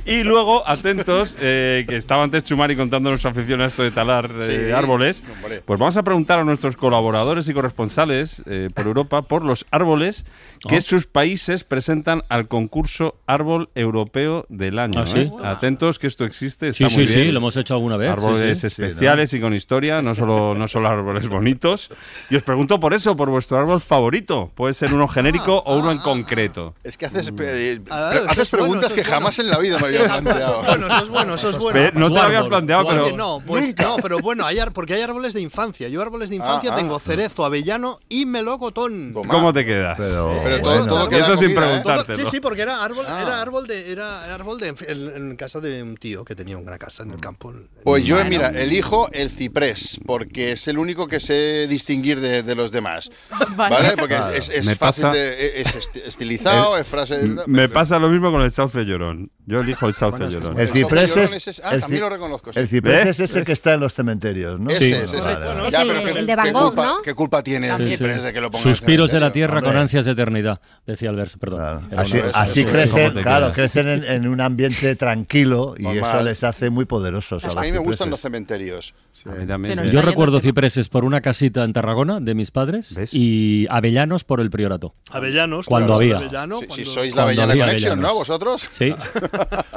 [0.04, 4.28] Y luego, atentos, eh, que estaba antes Chumari contándonos su afición a esto de talar
[4.40, 5.22] eh, Sí, árboles.
[5.32, 5.62] hombre.
[5.64, 10.26] Pues vamos a preguntar a nuestros colaboradores y corresponsales eh, por Europa por los árboles
[10.68, 10.80] que Oh.
[10.80, 15.00] sus países presentan al concurso Árbol Europeo del Año.
[15.02, 15.20] ¿Ah, sí?
[15.20, 15.30] ¿eh?
[15.44, 17.26] Atentos que esto existe, Sí, está muy sí, bien.
[17.26, 18.08] sí, lo hemos hecho alguna vez.
[18.08, 18.66] sí, Árboles sí.
[18.66, 21.90] especiales y con historia, no solo, no solo árboles bonitos.
[22.30, 24.50] Y os pregunto por eso, por vuestro árbol favorito.
[24.54, 26.74] Puede ser uno genérico o uno en concreto.
[26.84, 29.14] Es que haces, eh, Ah, pre- eso haces es bueno, preguntas eso que bueno.
[29.16, 30.62] jamás en la vida me había planteado.
[30.62, 31.90] Eso es bueno, eso es bueno, eso es bueno.
[31.94, 33.04] No te lo había planteado, pero...
[33.04, 35.88] Oye, no, pues no, pero bueno, hay porque hay árboles de infancia.
[35.88, 36.76] Yo árboles de infancia Ah, ah.
[36.76, 39.12] tengo cerezo, avellano y melocotón.
[39.12, 39.96] ¿Cómo te quedas?
[39.98, 41.54] Pero Eso, todo, todo Eso sin ¿eh?
[41.54, 42.18] preguntártelo.
[42.18, 43.22] Sí, sí, porque era árbol, Ah.
[43.22, 46.78] era árbol de, era árbol de en, en casa de un tío que tenía una
[46.78, 47.52] casa en el campo.
[47.84, 48.30] Pues yo, Bueno.
[48.30, 53.10] mira, elijo el ciprés, porque es el único que sé distinguir de, de los demás.
[53.56, 53.96] ¿Vale?
[53.96, 55.60] Porque es, es- es Me fácil pasa- de.
[55.62, 57.20] Es esti- estilizado, El- es frase.
[57.20, 59.30] M- Me pasa lo mismo con el sauce llorón.
[59.46, 60.60] Yo elijo el sauce Bueno, es llorón.
[60.60, 61.34] es El ciprés es.
[61.34, 62.60] es ese- ah, el también lo reconozco, sí.
[62.60, 63.18] El ciprés ¿Ves?
[63.20, 64.70] es ese que está en los cementerios, ¿no?
[64.70, 64.92] Ese Sí.
[64.92, 65.24] es, ese es.
[65.24, 65.70] Vale, vale.
[65.70, 67.02] Ya, el- pero el ¿qué- de Van qué Gogh, culpa- ¿no?
[67.02, 67.90] ¿Qué culpa tiene el Sí, sí.
[67.96, 71.16] ciprés de que lo el Suspiros de la tierra con ansias de eternidad, decía el
[71.16, 71.88] verso, perdón.
[71.96, 72.32] Así, de esos.
[72.36, 76.70] así Sí, ¿cómo crecen, claro, crecen en, en un ambiente tranquilo y eso les hace
[76.70, 77.44] muy poderosos.
[77.44, 78.94] Es que a mí me gustan los cementerios.
[79.26, 79.82] A mí también.
[79.86, 84.50] Yo recuerdo cipreses por una casita en Tarragona de mis padres y avellanos por el
[84.50, 84.94] priorato.
[85.10, 85.66] Avellanos.
[85.66, 86.16] Cuando claro, había.
[86.16, 88.08] avellano, Si, si cuando- sois la Avellana Connection, ¿no?
[88.08, 88.14] avellanos.
[88.18, 88.68] ¿Vosotros?
[88.72, 88.94] Sí.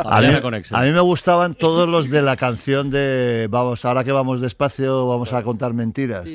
[0.07, 4.11] A mí, a mí me gustaban todos los de la canción de Vamos, ahora que
[4.11, 6.25] vamos despacio, vamos a contar mentiras.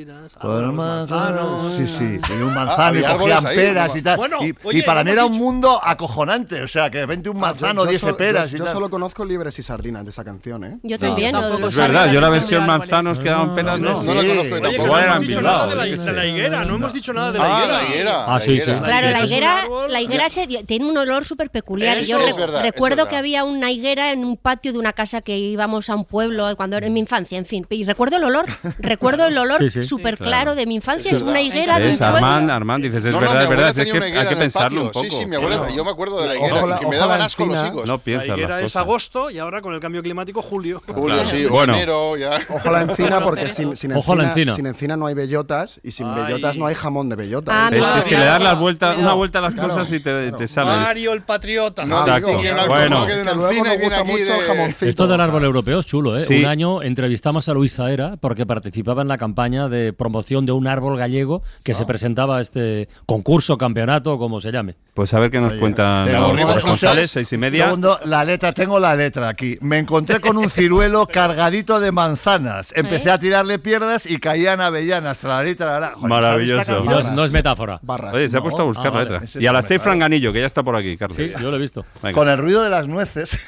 [0.43, 1.73] Los más- manzanos.
[1.73, 3.99] Sí, sí, y un Ah, manzano y había árboles cogían ahí, peras ¿no?
[3.99, 4.17] y tal.
[4.17, 6.61] Bueno, y, oye, y para no mí era un mundo acojonante.
[6.61, 9.23] O sea, que vente un manzano, Ah, yo 10 solo- peras yo, y solo conozco
[9.23, 10.77] libres y sardinas de esa canción, ¿eh?
[10.83, 11.31] Yo también.
[11.31, 13.91] tampoco lo- Es verdad, la yo la versión manzanos que daban pelas no.
[13.91, 16.65] No, no la conozco Oye, que no hemos dicho nada de la, de la higuera,
[16.65, 17.73] no hemos dicho nada de la Ah, higuera.
[17.81, 18.25] la higuera.
[18.25, 18.71] Ah, la sí, sí.
[18.71, 21.97] Claro, la higuera la higuera se dio- tiene un olor súper peculiar.
[21.97, 25.21] Eso Yo re- verdad, recuerdo que había una higuera en un patio de una casa
[25.21, 27.65] que íbamos a un pueblo cuando era en mi infancia, en fin.
[27.69, 28.45] Y recuerdo el olor,
[28.79, 29.83] recuerdo el olor Sí, sí.
[29.83, 30.29] súper Claro.
[30.29, 31.11] claro de mi infancia.
[31.11, 32.15] Es Es una higuera de un pueblo.
[32.17, 34.91] Armand, Armand, dices, es No, no, verdad, es verdad, es que hay que pensarlo un
[34.91, 35.03] poco.
[35.05, 37.21] Sí, sí, mi abuela, yo me acuerdo de la higuera, la- que me la daban
[37.21, 37.85] asco los higos.
[37.85, 40.81] No La piensas higuera es agosto y ahora con el cambio climático julio.
[40.87, 41.73] Julio, sí, Bueno.
[41.75, 42.37] enero, ya.
[42.49, 44.55] Ojo la encina porque sin, sin, Ojo la encina, encina.
[44.55, 46.23] sin encina no hay bellotas y sin Ay.
[46.25, 47.51] bellotas no hay jamón de bellota.
[47.67, 47.79] Ah, ¿eh?
[47.79, 50.37] Es, que le das la vuelta, una vuelta a las Claro, cosas y te, claro.
[50.37, 50.69] te sale.
[50.69, 51.85] Mario el patriota.
[51.85, 52.27] No, Exacto.
[52.67, 53.05] Bueno.
[53.05, 54.85] que luego nos gusta mucho el jamoncito.
[54.89, 56.19] Esto del árbol europeo es chulo, ¿eh?
[56.21, 56.39] Sí.
[56.39, 60.67] Un año entrevistamos a Luis Saera porque participaba en la campaña de promoción de un
[60.67, 64.75] árbol gallego que se presentaba a este concurso, campeonato, como se llame.
[64.93, 67.65] Pues a ver qué nos cuentan Tengo los corresponsales, seis y media.
[67.65, 69.57] Segundo, la letra, tengo la letra aquí.
[69.61, 72.73] Me encontré con un ciruelo cargadito de manzanas.
[72.75, 73.11] Empecé ¿Eh?
[73.11, 75.19] a tirarle piedras y caían avellanas.
[75.19, 75.93] Tralarí, tralará.
[75.95, 76.63] Joder, Maravilloso.
[76.63, 77.79] ¿sabes Y esta no, no es metáfora.
[77.81, 78.13] Barras.
[78.13, 79.19] Oye, se ha puesto a buscar Ah, la vale.
[79.19, 79.41] letra.
[79.41, 79.81] Y a las el seis.
[79.81, 81.17] Franganillo, que ya está por aquí, Carlos.
[81.17, 81.85] Sí, yo lo he visto.
[82.01, 82.15] Venga.
[82.15, 83.37] Con el ruido de las nueces.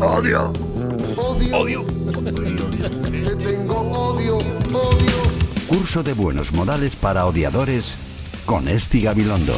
[0.00, 0.52] Odio.
[1.52, 1.84] Odio.
[3.10, 5.16] Le tengo odio, odio.
[5.68, 7.98] Curso de buenos modales para odiadores
[8.46, 9.56] con Esti Gabilondo.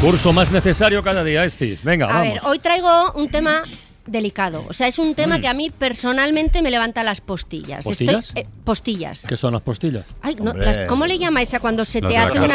[0.00, 1.78] Curso más necesario cada día, Esti.
[1.82, 2.34] Venga, A vamos.
[2.34, 3.62] ver, hoy traigo un tema
[4.10, 4.64] delicado.
[4.68, 5.40] O sea, es un tema Mm.
[5.40, 7.84] que a mí personalmente me levanta las postillas.
[7.84, 8.28] ¿Postillas?
[8.28, 9.24] Estoy, eh, postillas.
[9.28, 10.04] ¿Qué son las postillas?
[10.22, 12.46] Ay, no, las- ¿Cómo le llamáis a cuando se Las te hace una...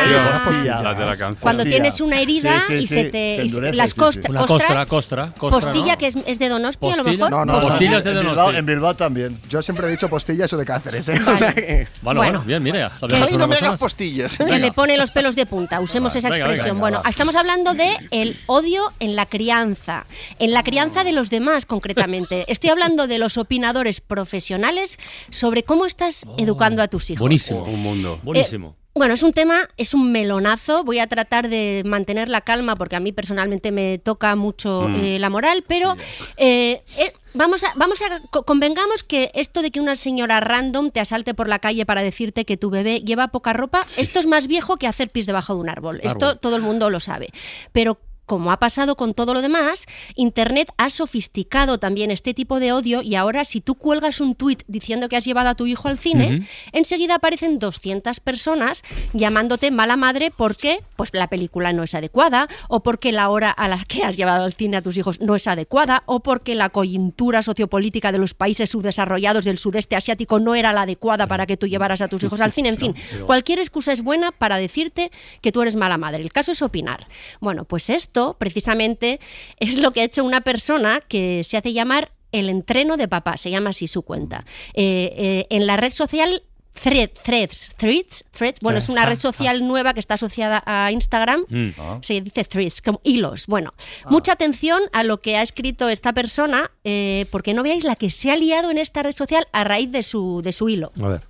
[0.81, 1.35] Las de la canción.
[1.39, 3.35] Cuando tienes una herida Sí, sí, y sí, se te...
[3.37, 3.99] se y endurece, las sí, sí.
[3.99, 4.61] costra- Una costras...
[4.61, 5.97] costra, costra, costra, postilla ¿no?
[5.97, 7.29] que es, es de Donosti a lo mejor.
[7.31, 7.69] No, no, Postilla.
[7.71, 8.57] Postillas de en, Bilbao, Donosti.
[8.59, 9.39] en Bilbao también.
[9.49, 11.19] Yo siempre he dicho postilla eso de Cáceres, ¿eh?
[11.27, 12.39] O sea que- Bueno, Bueno.
[12.39, 12.91] bueno, bien, mira.
[12.99, 14.37] Que- no me hagas postillas.
[14.37, 15.79] que me pone los pelos de punta.
[15.79, 16.79] Usemos esa expresión.
[16.79, 20.05] bueno, estamos hablando de el odio en la crianza,
[20.39, 22.45] en la crianza de los demás concretamente.
[22.51, 24.97] Estoy hablando de los opinadores profesionales
[25.29, 27.19] sobre cómo estás educando a tus hijos.
[27.21, 27.63] Buenísimo.
[27.63, 28.19] Un mundo.
[28.23, 28.75] Buenísimo.
[28.97, 30.85] Bueno, es un tema, es un melonazo.
[30.85, 34.95] Voy a tratar de mantener la calma porque a mí personalmente me toca mucho Mm.
[35.03, 35.97] eh, la moral, pero
[36.37, 40.91] eh, eh, vamos a, vamos a co- convengamos que esto de que una señora random
[40.91, 44.27] te asalte por la calle para decirte que tu bebé lleva poca ropa, esto es
[44.27, 45.99] más viejo que hacer pis debajo de un árbol.
[46.01, 46.39] Esto Árbol.
[46.39, 47.27] todo el mundo lo sabe.
[47.73, 49.85] Pero como ha pasado con todo lo demás,
[50.15, 54.63] Internet ha sofisticado también este tipo de odio y ahora si tú cuelgas un tuit
[54.67, 58.83] diciendo que has llevado a tu hijo al cine, enseguida aparecen 200 personas
[59.13, 63.67] llamándote mala madre porque pues la película no es adecuada o porque la hora a
[63.67, 66.69] la que has llevado al cine a tus hijos no es adecuada o porque la
[66.69, 71.57] coyuntura sociopolítica de los países subdesarrollados del sudeste asiático no era la adecuada para que
[71.57, 72.69] tú llevaras a tus hijos al cine.
[72.69, 75.11] En fin, cualquier excusa es buena para decirte
[75.41, 76.23] que tú eres mala madre.
[76.23, 77.07] El caso es opinar.
[77.39, 79.19] Bueno, pues esto esto, precisamente,
[79.59, 83.35] es lo que ha hecho una persona que se hace llamar el entreno de papá,
[83.37, 84.45] se llama así su cuenta.
[84.73, 86.43] Eh, eh, en la red social
[86.81, 91.45] Thread- Threads, Threads, Threads, bueno, es una red social nueva que está asociada a Instagram,
[91.49, 91.69] Mm.
[92.01, 93.47] se dice Threads, como hilos.
[93.47, 93.73] Bueno,
[94.09, 98.09] mucha atención a lo que ha escrito esta persona, eh, porque no veáis la que
[98.09, 100.91] se ha liado en esta red social a raíz de su, de su hilo.
[101.01, 101.21] A ver.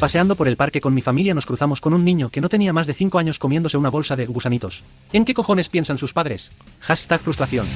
[0.00, 2.72] Paseando por el parque con mi familia nos cruzamos con un niño que no tenía
[2.72, 4.84] más de 5 años comiéndose una bolsa de gusanitos.
[5.12, 6.50] ¿En qué cojones piensan sus padres?
[6.80, 7.66] Hashtag frustración.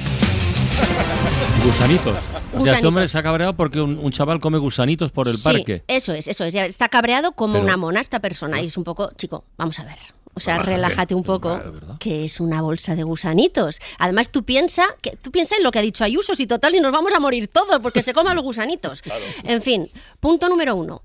[1.63, 2.17] Gusanitos.
[2.53, 5.37] O sea, este hombre se ha cabreado porque un, un chaval come gusanitos por el
[5.37, 5.83] Sí, parque.
[5.87, 6.53] eso es, eso es.
[6.53, 9.79] Ya Está cabreado como Pero- una mona esta persona y es un poco, chico, vamos
[9.79, 9.95] a ver.
[10.33, 10.75] O sea, Relájate.
[10.75, 11.61] relájate un poco,
[11.97, 13.79] que es una bolsa de gusanitos.
[13.99, 16.81] Además, tú piensa, que, tú piensa en lo que ha dicho Ayuso, si total y
[16.81, 19.01] nos vamos a morir todos porque se coman los gusanitos.
[19.45, 21.03] En fin, punto número uno,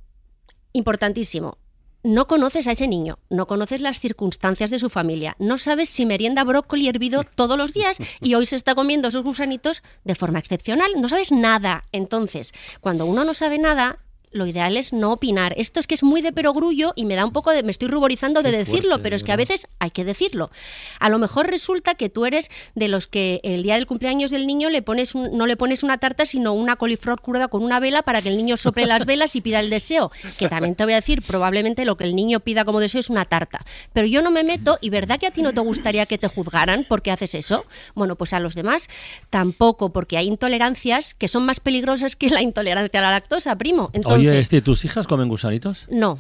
[0.76, 1.58] importantísimo.
[2.02, 6.06] No conoces a ese niño, no conoces las circunstancias de su familia, no sabes si
[6.06, 10.38] merienda brócoli hervido todos los días y hoy se está comiendo esos gusanitos de forma
[10.38, 11.82] excepcional, no sabes nada.
[11.90, 13.98] Entonces, cuando uno no sabe nada,
[14.36, 15.54] lo ideal es no opinar.
[15.56, 17.62] Esto es que es muy de perogrullo y me da un poco de.
[17.62, 20.50] me estoy ruborizando de Qué decirlo, fuerte, pero es que a veces hay que decirlo.
[21.00, 24.46] A lo mejor resulta que tú eres de los que el día del cumpleaños del
[24.46, 27.80] niño le pones un- no le pones una tarta, sino una coliflor curada con una
[27.80, 30.10] vela para que el niño sople las velas y pida el deseo.
[30.38, 33.10] Que también te voy a decir, probablemente lo que el niño pida como deseo es
[33.10, 33.64] una tarta.
[33.92, 36.28] Pero yo no me meto, y ¿verdad que a ti no te gustaría que te
[36.28, 37.64] juzgaran porque haces eso?
[37.94, 38.88] Bueno, pues a los demás
[39.30, 43.90] tampoco, porque hay intolerancias que son más peligrosas que la intolerancia a la lactosa, primo.
[43.92, 45.86] Entonces, Oye, este, ¿tus hijas comen gusanitos?
[45.90, 46.18] no.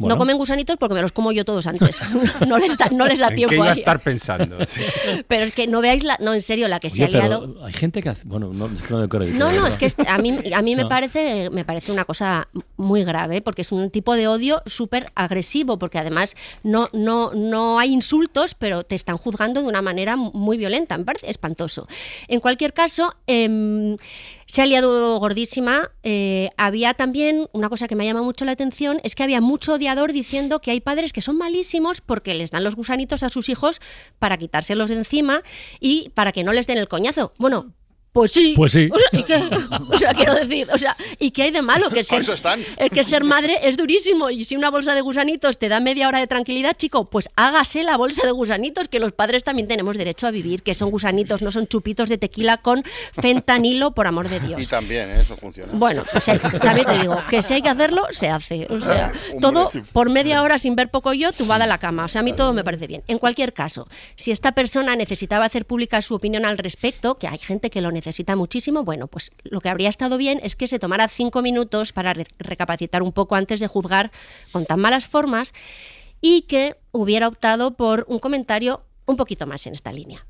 [0.00, 0.14] Bueno.
[0.14, 2.00] No comen gusanitos porque me los como yo todos antes.
[2.48, 4.56] no, les da, no les da ¿En tiempo qué iba a estar pensando?
[4.66, 4.80] Sí.
[5.28, 6.16] Pero es que no veáis la.
[6.20, 7.64] No, en serio, la que se ha pero liado.
[7.66, 8.22] hay gente que hace...
[8.24, 9.30] Bueno, no, es que no me acuerdo.
[9.34, 13.04] No, no, es que a mí, a mí me, parece, me parece una cosa muy
[13.04, 17.92] grave, porque es un tipo de odio súper agresivo, porque además no, no, no hay
[17.92, 21.86] insultos, pero te están juzgando de una manera muy violenta, me parece espantoso.
[22.26, 23.98] En cualquier caso, em,
[24.50, 25.90] se ha liado gordísima.
[26.02, 29.74] eh, había también una cosa que me llama mucho la atención, es que había mucho
[29.74, 33.48] odiador diciendo que hay padres que son malísimos porque les dan los gusanitos a sus
[33.48, 33.80] hijos
[34.18, 35.42] para quitárselos de encima
[35.78, 37.32] y para que no les den el coñazo.
[37.38, 37.74] Bueno,
[38.12, 38.54] pues sí.
[38.56, 38.88] Pues sí.
[38.92, 39.42] O sea, ¿y qué?
[39.88, 41.90] O sea, quiero decir, o sea, ¿y qué hay de malo?
[41.90, 42.60] Que ser, eso están.
[42.76, 46.08] Es que ser madre es durísimo y si una bolsa de gusanitos te da media
[46.08, 49.96] hora de tranquilidad, chico, pues hágase la bolsa de gusanitos, que los padres también tenemos
[49.96, 54.28] derecho a vivir, que son gusanitos, no son chupitos de tequila con fentanilo, por amor
[54.28, 54.68] de Y Dios.
[54.68, 55.20] también, ¿eh?
[55.20, 55.72] eso funciona.
[55.72, 58.66] Bueno, o sea, también te digo, que si hay que hacerlo, se hace.
[58.70, 62.06] O sea, todo por media hora sin ver poco yo, tumbada a la cama.
[62.06, 63.02] O sea, a mí todo me parece bien.
[63.06, 67.38] En cualquier caso, si esta persona necesitaba hacer pública su opinión al respecto, que hay
[67.38, 67.99] gente que lo necesita
[68.36, 72.12] muchísimo, bueno, pues lo que habría estado bien es que se tomara cinco minutos para
[72.14, 74.10] re- recapacitar un poco antes de juzgar
[74.52, 75.52] con tan malas formas
[76.20, 80.24] y que hubiera optado por un comentario un poquito más en esta línea.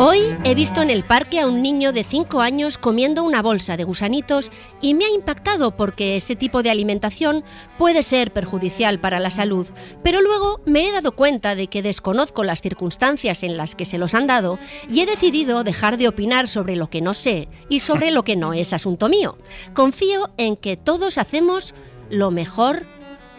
[0.00, 3.76] Hoy he visto en el parque a un niño de 5 años comiendo una bolsa
[3.76, 7.42] de gusanitos y me ha impactado porque ese tipo de alimentación
[7.78, 9.66] puede ser perjudicial para la salud,
[10.04, 13.98] pero luego me he dado cuenta de que desconozco las circunstancias en las que se
[13.98, 17.80] los han dado y he decidido dejar de opinar sobre lo que no sé y
[17.80, 19.36] sobre lo que no es asunto mío.
[19.74, 21.74] Confío en que todos hacemos
[22.08, 22.86] lo mejor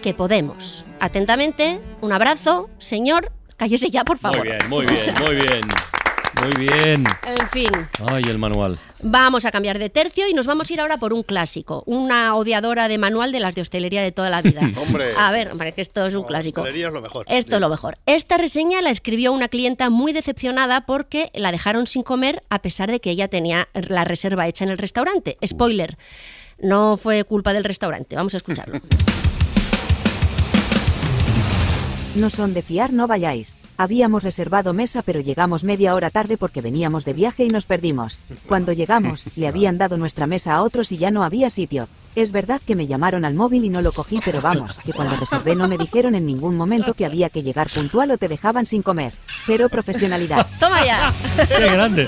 [0.02, 0.86] que podemos.
[1.00, 3.32] Atentamente, un abrazo, señor.
[3.56, 4.40] Cállese ya, por favor.
[4.40, 5.62] Muy bien, muy bien, muy bien.
[6.42, 7.04] Muy bien.
[7.26, 7.70] En fin.
[8.08, 8.80] Ay, el manual.
[9.02, 12.36] Vamos a cambiar de tercio y nos vamos a ir ahora por un clásico, una
[12.36, 14.62] odiadora de manual de las de hostelería de toda la vida.
[14.78, 15.14] Hombre.
[15.18, 16.62] A ver, hombre, que esto es un clásico.
[16.62, 17.26] Hostelería es lo mejor.
[17.30, 17.98] Esto es lo mejor.
[18.06, 22.90] Esta reseña la escribió una clienta muy decepcionada porque la dejaron sin comer a pesar
[22.90, 25.38] de que ella tenía la reserva hecha en el restaurante.
[25.46, 25.98] Spoiler,
[26.60, 28.16] no fue culpa del restaurante.
[28.16, 28.80] Vamos a escucharlo.
[32.16, 33.56] No son de fiar, no vayáis.
[33.80, 38.20] Habíamos reservado mesa pero llegamos media hora tarde porque veníamos de viaje y nos perdimos.
[38.46, 41.88] Cuando llegamos, le habían dado nuestra mesa a otros y ya no había sitio.
[42.16, 45.16] Es verdad que me llamaron al móvil y no lo cogí, pero vamos, que cuando
[45.16, 48.66] reservé no me dijeron en ningún momento que había que llegar puntual o te dejaban
[48.66, 49.14] sin comer.
[49.48, 50.46] Pero profesionalidad.
[50.60, 51.14] ¡Toma ya!
[51.48, 52.08] ¡Qué grande!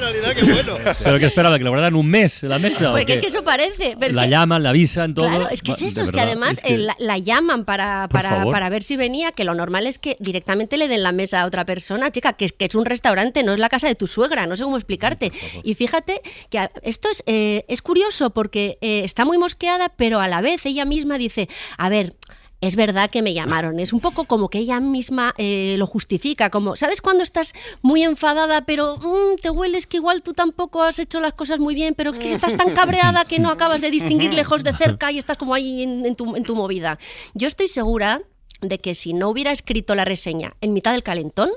[1.04, 1.58] ¿Pero que esperaba?
[1.58, 2.92] ¿Que lo guardaran un mes la mesa?
[2.92, 3.14] Porque qué?
[3.16, 3.96] es que eso parece.
[4.00, 5.28] pero es la que- llaman, la avisan, todo.
[5.28, 7.66] Claro, es que es eso, de es que además es que- eh, la, la llaman
[7.66, 11.12] para, para, para ver si venía, que lo normal es que directamente le den la
[11.12, 13.88] mesa a otra persona, chica, que, es- que es un restaurante, no es la casa
[13.88, 15.32] de tu suegra, no sé cómo explicarte.
[15.64, 20.28] Y fíjate que esto es, eh, es curioso porque eh, está muy mosqueada, pero a
[20.28, 22.16] la vez ella misma dice, a ver,
[22.62, 23.80] es verdad que me llamaron.
[23.80, 28.04] Es un poco como que ella misma eh, lo justifica, como, ¿sabes cuando estás muy
[28.04, 31.96] enfadada, pero mm, te hueles que igual tú tampoco has hecho las cosas muy bien,
[31.96, 35.38] pero que estás tan cabreada que no acabas de distinguir lejos de cerca y estás
[35.38, 37.00] como ahí en, en tu, en tu movida?
[37.34, 38.22] Yo estoy segura
[38.62, 41.50] de que si no hubiera escrito la reseña en mitad del calentón,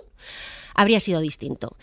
[0.75, 1.77] habría sido distinto.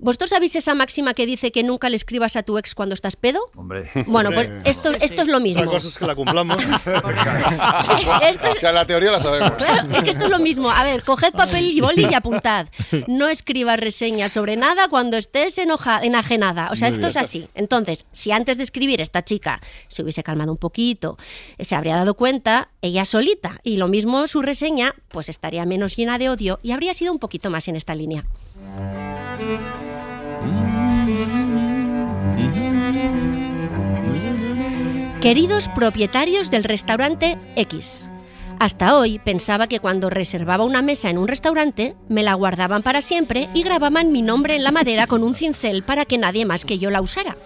[0.00, 3.16] ¿Vosotros sabéis esa máxima que dice que nunca le escribas a tu ex cuando estás
[3.16, 3.40] pedo?
[3.56, 3.90] Hombre.
[4.06, 5.62] Bueno, pues esto, esto es lo mismo.
[5.62, 6.58] Otra cosa es que la cumplamos.
[8.50, 9.52] O sea, la teoría la sabemos.
[9.58, 10.70] Claro, es que esto es lo mismo.
[10.70, 12.68] A ver, coged papel y boli y apuntad.
[13.06, 16.70] No escribas reseñas sobre nada cuando estés enoja- enajenada.
[16.70, 17.48] O sea, Muy esto es así.
[17.54, 21.18] Entonces, si antes de escribir esta chica se hubiese calmado un poquito,
[21.58, 23.58] se habría dado cuenta ella solita.
[23.62, 27.18] Y lo mismo su reseña, pues estaría menos llena de odio y habría sido un
[27.18, 28.24] poquito más en esta línea.
[35.20, 38.08] Queridos propietarios del restaurante X.
[38.60, 43.02] Hasta hoy pensaba que cuando reservaba una mesa en un restaurante, me la guardaban para
[43.02, 46.64] siempre y grababan mi nombre en la madera con un cincel para que nadie más
[46.64, 47.36] que yo la usara.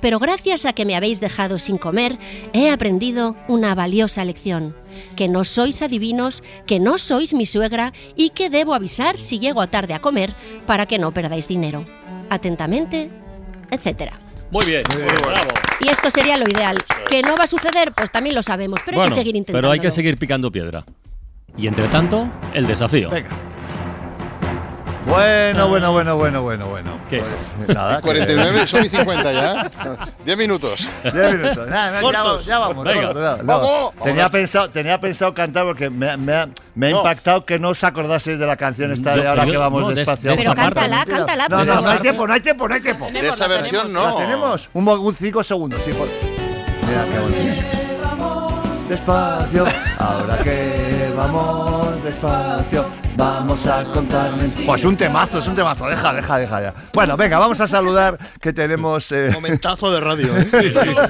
[0.00, 2.16] Pero gracias a que me habéis dejado sin comer,
[2.54, 4.74] he aprendido una valiosa lección.
[5.14, 9.66] Que no sois adivinos, que no sois mi suegra y que debo avisar si llego
[9.66, 10.34] tarde a comer
[10.66, 11.84] para que no perdáis dinero.
[12.30, 13.10] Atentamente,
[13.70, 14.18] etcétera.
[14.50, 14.82] Muy bien,
[15.24, 15.48] bravo.
[15.80, 16.76] Y esto sería lo ideal.
[17.08, 19.58] Que no va a suceder, pues también lo sabemos, pero hay Bueno, que seguir intentando.
[19.58, 20.84] pero hay que seguir picando piedra.
[21.56, 23.10] Y entre tanto, el desafío.
[23.10, 23.30] Venga.
[25.08, 26.98] Bueno, bueno, bueno, bueno, bueno, bueno.
[27.08, 27.22] ¿Qué?
[27.64, 28.00] Pues nada.
[28.00, 29.70] 49 son y 50 ya.
[30.24, 30.88] 10 minutos.
[31.02, 31.66] 10 minutos.
[31.68, 32.84] Nada, nada, ya, vamos, ya vamos.
[32.84, 33.02] Venga.
[33.06, 33.58] cortos, nada, nada.
[33.58, 33.94] Vamos.
[34.02, 34.30] Tenía, Vamos.
[34.32, 36.96] pensado, tenía pensado cantar porque me, me ha, me ha No.
[36.98, 40.34] impactado que no os acordaseis de la canción esta de ahora que vamos despacio.
[40.36, 43.06] Pero cántala, cántala, No, no, no hay tiempo, no hay tiempo, no hay tiempo.
[43.10, 44.04] De esa versión no.
[44.04, 44.68] ¿La tenemos?
[44.74, 45.92] Un, un cinco segundos, sí.
[45.92, 46.06] Por...
[46.86, 47.62] Mira qué bonito.
[48.88, 49.66] Despacio,
[49.98, 52.86] ahora que vamos despacio,
[53.18, 54.64] vamos a contar mentiras.
[54.66, 55.86] Pues un temazo, es un temazo.
[55.86, 56.74] Deja, deja, deja ya.
[56.94, 59.10] Bueno, venga, vamos a saludar que tenemos.
[59.12, 60.44] eh, Momentazo de radio, ¿eh?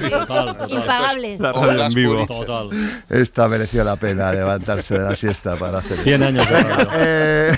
[0.09, 0.71] Total, total.
[0.71, 1.37] Impagable.
[1.39, 2.25] La radio en vivo.
[2.25, 2.69] Total.
[3.09, 5.97] Esta mereció la pena levantarse de la siesta para hacer.
[5.99, 6.89] 100 años de radio.
[7.01, 7.57] Eh,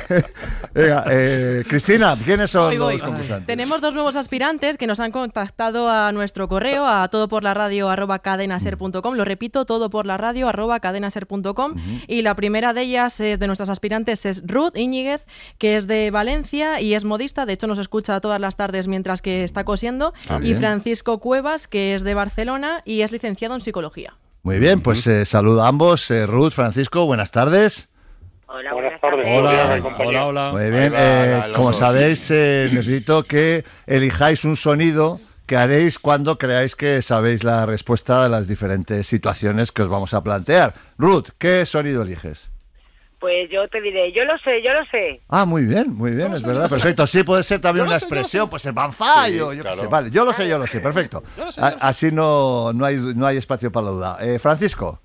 [0.74, 2.94] venga, eh, Cristina, ¿quiénes son Voy, voy.
[2.94, 3.46] los concursantes?
[3.48, 9.16] Tenemos dos nuevos aspirantes que nos han contactado a nuestro correo, a todoporlaradio arroba cadenaser.com.
[9.16, 11.76] Lo repito, todo por la radio arroba cadenaser.com.
[12.08, 15.26] Y la primera de ellas es de nuestras aspirantes es Ruth Iñiguez,
[15.58, 17.46] que es de Valencia y es modista.
[17.46, 20.14] De hecho, nos escucha todas las tardes mientras que está cosiendo.
[20.30, 20.58] Ah, y bien.
[20.58, 24.14] Francisco Cuevas, que es de Barcelona y es licenciado en psicología.
[24.44, 26.10] Muy bien, pues eh, saludo a ambos.
[26.10, 27.90] Eh, Ruth, Francisco, buenas tardes.
[28.54, 29.26] Hola, buenas tardes.
[29.26, 30.52] Hola, hola, hola.
[30.52, 31.78] Muy bien, va, eh, como dos.
[31.78, 38.26] sabéis, eh, necesito que elijáis un sonido que haréis cuando creáis que sabéis la respuesta
[38.26, 40.74] a las diferentes situaciones que os vamos a plantear.
[40.98, 42.51] Ruth, ¿qué sonido eliges?
[43.22, 45.22] Pues yo te diré, yo lo sé, yo lo sé.
[45.30, 47.06] Ah, muy bien, muy bien, es verdad, perfecto.
[47.06, 49.82] Sí, puede ser también una expresión, pues el banfallo, Sí, yo qué claro.
[49.82, 49.88] sé.
[49.88, 51.22] Vale, yo lo sé, yo lo sé, perfecto.
[51.80, 54.18] Así no, no, hay, no hay espacio para la duda.
[54.22, 55.00] Eh, Francisco,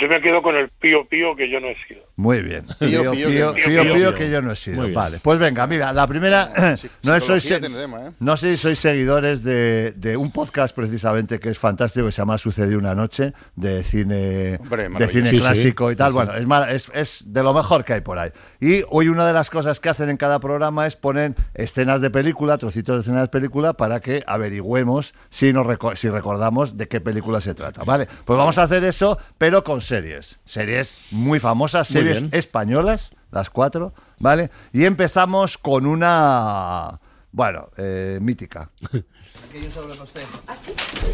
[0.00, 2.02] Yo me quedo con el pío pío que yo no he sido.
[2.16, 2.64] muy bien.
[2.78, 4.14] Pío, Pío, pío, pío, que- pío, pío, pío, pío.
[4.14, 4.90] que yo no he sido.
[4.92, 6.50] Vale, pues venga, mira, la primera,
[7.02, 8.10] no, sois, tema, ¿eh?
[8.20, 12.22] no sé si sois seguidores de, de un podcast precisamente que es fantástico, que se
[12.22, 15.42] llama Sucedió una noche, de cine, Hombre, de cine Sí, sí.
[15.42, 16.12] clásico y tal.
[16.12, 16.24] Sí, sí.
[16.24, 18.30] Bueno, es, mar- es, es de lo mejor que hay por ahí.
[18.60, 22.10] Y hoy una de las cosas que hacen en cada programa es poner escenas de
[22.10, 26.88] película, trocitos de escenas de película, para que averigüemos si, nos reco- si recordamos de
[26.88, 27.84] qué película se trata.
[27.84, 30.38] Vale, pues vamos a hacer eso, pero con series.
[30.44, 34.50] Series muy famosas, series españolas, las cuatro, ¿vale?
[34.72, 37.00] Y empezamos con una,
[37.32, 38.70] bueno, eh, mítica.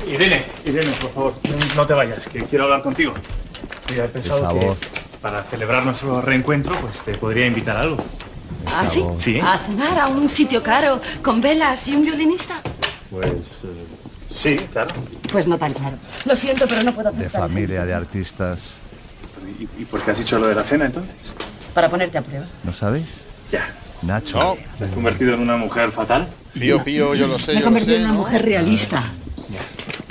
[0.06, 3.12] Irene, Irene, por favor, no- no te vayas, que quiero hablar contigo.
[3.90, 4.78] Mira, he pensado Esa que voz.
[5.20, 8.02] para celebrar nuestro reencuentro, pues te podría invitar a algo.
[8.66, 9.00] Esa ¿Ah, sí?
[9.00, 9.22] voz.
[9.22, 9.40] Sí.
[9.40, 12.60] A cenar a un sitio caro, con velas y un violinista.
[13.10, 13.30] Pues
[14.36, 14.90] sí, claro.
[15.30, 15.96] Pues no tan claro.
[16.24, 18.70] Lo siento, pero no puedo De aceptar familia, de artistas.
[19.58, 21.34] ¿Y, y por qué has dicho lo de la cena entonces?
[21.74, 22.46] Para ponerte a prueba.
[22.64, 23.06] ¿No sabéis?
[23.50, 23.74] Ya.
[24.02, 24.38] Nacho.
[24.38, 24.56] No.
[24.78, 26.28] ¿Te has convertido en una mujer fatal?
[26.54, 28.18] Pío, pío, yo lo sé, Me he convertido en una ¿no?
[28.18, 29.10] mujer realista.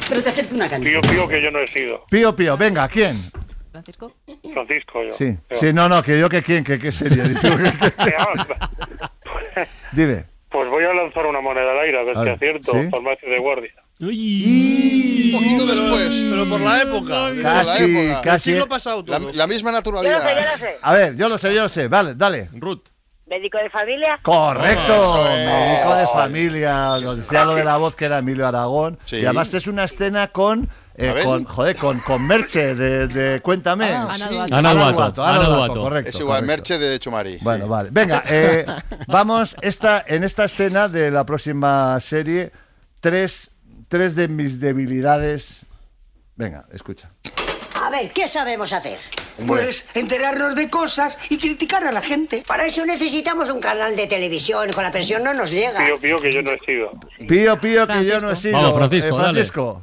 [0.10, 1.02] Pero te acepto una canción.
[1.02, 2.06] Pío pío que yo no he sido.
[2.10, 3.32] Pío, pío, venga, ¿quién?
[3.72, 4.14] Francisco.
[4.54, 5.12] Francisco, yo.
[5.14, 5.56] Sí, Yo.
[5.56, 7.24] sí, no, no, que yo que quién, que qué sería.
[9.94, 10.26] Dime.
[10.50, 12.72] Pues voy a lanzar una moneda al aire, a ver A si acierto.
[12.74, 12.90] ¿sí?
[12.90, 13.72] Farmacia de guardia.
[14.02, 16.16] Un poquito después.
[16.30, 17.28] Pero por la época.
[17.28, 18.22] Por la Casi, época.
[18.22, 18.50] casi.
[18.52, 19.32] El siglo pasado La, todo.
[19.34, 20.52] la misma Yo lo sé, yo naturalidad.
[20.52, 20.76] lo sé.
[20.82, 21.88] A ver, yo lo sé, yo lo sé.
[21.88, 22.50] Vale, dale.
[22.54, 22.84] Ruth.
[23.28, 24.20] Médico de familia.
[24.24, 25.46] Correcto, es.
[25.48, 26.98] médico de familia.
[27.00, 29.00] Nos decía lo de la voz que era Emilio Aragón.
[29.06, 29.18] Sí.
[29.18, 33.86] Y además es una escena con eh, con, joder, con, con Merche de, de Cuéntame.
[33.86, 34.38] Ah, Ana sí.
[34.52, 35.24] Ana Duato.
[35.24, 35.82] Ana Duato.
[35.82, 36.10] correcto.
[36.10, 36.48] Es igual, correcto.
[36.48, 37.38] Merche de Chumari.
[37.42, 37.90] Bueno, vale.
[37.92, 38.66] Venga, eh,
[39.08, 42.52] vamos esta, en esta escena de la próxima serie,
[43.00, 43.52] tres,
[43.92, 45.66] tres de mis debilidades.
[46.38, 47.12] Venga, escucha.
[47.84, 49.00] A ver, ¿qué sabemos hacer?
[49.46, 52.42] Pues enterarnos de cosas y criticar a la gente.
[52.48, 54.72] Para eso necesitamos un canal de televisión.
[54.74, 55.84] Con la pensión no nos llega.
[55.86, 56.92] Pío, pío, que yo no he sido.
[57.28, 58.58] Pío, pío, que yo no he sido.
[58.62, 59.24] Vamos, Francisco, Eh, dale.
[59.34, 59.82] Francisco.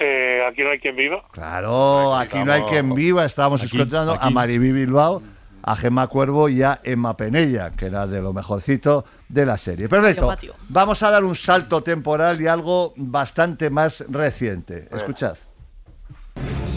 [0.00, 1.22] Eh, aquí no hay quien viva.
[1.30, 3.24] Claro, aquí, no hay quien viva.
[3.24, 4.34] Estábamos Aquí, escuchando a aquí.
[4.34, 5.22] Mariby Bilbao,
[5.62, 9.88] a Gemma Cuervo y a Emma Penella, que era de lo mejorcito de la serie.
[9.88, 10.26] Perfecto.
[10.26, 10.66] Patio, patio.
[10.68, 14.88] Vamos a dar un salto temporal y algo bastante más reciente.
[14.92, 15.36] Escuchad.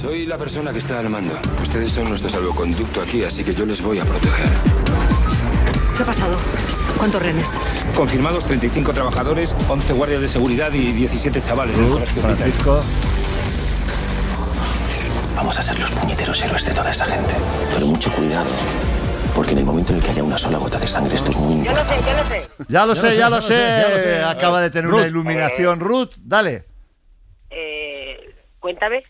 [0.01, 1.37] Soy la persona que está al mando.
[1.61, 4.49] Ustedes son nuestro salvoconducto aquí, así que yo les voy a proteger.
[5.97, 6.37] ¿Qué ha pasado?
[6.97, 7.57] ¿Cuántos renes?
[7.95, 12.07] Confirmados 35 trabajadores, 11 guardias de seguridad y 17 chavales militar.
[12.07, 12.81] Francisco.
[15.35, 17.33] Vamos a ser los puñeteros héroes de toda esta gente.
[17.73, 18.49] Pero mucho cuidado,
[19.35, 21.37] porque en el momento en el que haya una sola gota de sangre, esto es
[21.37, 22.49] muy Yo lo sé, yo lo sé.
[22.69, 23.53] Ya lo sé, ya lo sé.
[23.53, 24.23] ya lo sé.
[24.23, 24.99] Acaba de tener Ruth.
[24.99, 25.79] una iluminación.
[25.81, 26.63] Ruth, dale.
[27.49, 29.03] Eh, cuéntame.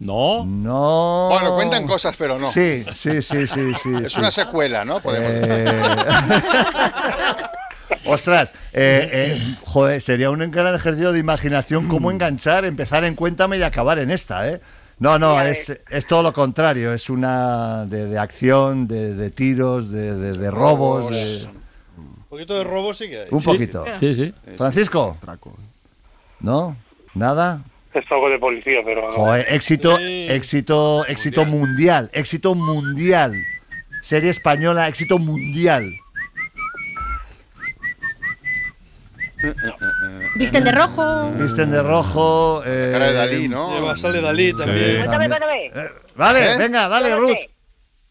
[0.00, 0.44] No.
[0.44, 1.28] No.
[1.30, 2.50] Bueno, cuentan cosas, pero no.
[2.50, 3.90] Sí, sí, sí, sí, sí.
[4.04, 4.18] Es sí.
[4.18, 5.00] una secuela, ¿no?
[5.00, 5.50] Podemos decir.
[5.50, 6.02] Eh,
[8.04, 13.58] Ostras, eh, eh, joder, sería un gran ejercicio de imaginación cómo enganchar, empezar en Cuéntame
[13.58, 14.60] y acabar en esta, ¿eh?
[15.00, 19.90] No, no, es, es todo lo contrario, es una de, de acción, de, de tiros,
[19.90, 21.46] de, de- de robos, de-
[21.96, 23.28] Un poquito de robo sí que hay.
[23.30, 23.84] un poquito.
[24.00, 24.34] Sí, sí.
[24.56, 25.16] Francisco,
[26.40, 26.76] ¿no?
[27.14, 27.62] ¿Nada?
[27.94, 29.10] Es algo de policía, pero.
[29.12, 30.26] Joder, éxito, Sí.
[30.28, 33.34] éxito, éxito mundial, éxito mundial.
[34.02, 35.94] Serie española, éxito mundial.
[40.36, 41.30] Visten de rojo.
[41.32, 42.62] Visten de rojo.
[42.66, 43.74] eh, Cara de Dalí, ¿no?
[43.74, 44.96] Lleva, sale Dalí también.
[45.04, 45.70] Cuéntame, también.
[45.72, 46.00] cuéntame.
[46.16, 46.58] Vale, ¿Eh?
[46.58, 47.36] venga, dale, Ruth.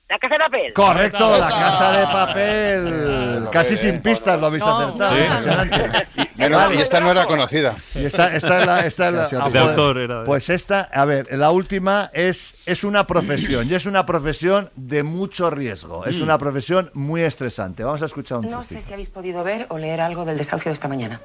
[0.10, 0.74] La casa de papel.
[0.74, 2.93] Correcto, la casa de papel.
[3.41, 4.78] Claro, Casi sin pistas lo habéis No.
[4.78, 5.16] acertado.
[5.16, 5.22] Sí.
[5.22, 6.08] Impresionante.
[6.38, 6.76] Menos- Vale.
[6.76, 7.76] y esta no era conocida.
[7.93, 8.86] Y esta, esta es la.
[8.86, 9.70] Esta es la- ah, de joder.
[9.70, 10.26] autor era, eh.
[10.26, 15.03] Pues esta, a ver, la última es, es una profesión y es una profesión de
[15.03, 16.05] mucho riesgo.
[16.05, 17.84] Es una profesión muy estresante.
[17.84, 20.70] Vamos a escuchar un No sé si habéis podido ver o leer algo del desahucio
[20.70, 21.20] de esta mañana.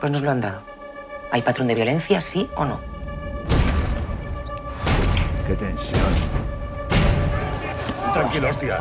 [0.00, 0.62] Pues nos lo han dado.
[1.32, 2.80] ¿Hay patrón de violencia, sí o no?
[5.46, 6.43] Qué tensión.
[8.14, 8.80] Tranquilo, hostia.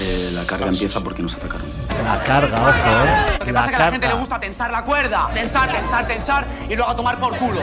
[0.00, 1.66] Eh, la carga empieza porque nos atacaron.
[2.04, 3.36] La carga, ojo, ¿eh?
[3.38, 5.28] Lo que La pasa es que a la gente le gusta tensar la cuerda.
[5.34, 7.60] Tensar, tensar, tensar y luego a tomar por culo.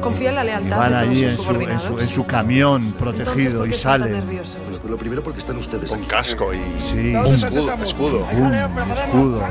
[0.00, 1.82] Confía en la Y lealtad van de todos allí sus en su, en, subordinados.
[1.82, 4.12] su, en su camión Entonces, protegido ¿por y salen.
[4.12, 4.56] nerviosos?
[4.80, 7.74] Pues lo primero porque están ustedes Con casco y Sí, escudo.
[7.82, 8.26] escudo.
[8.32, 8.54] un
[8.92, 9.42] escudo.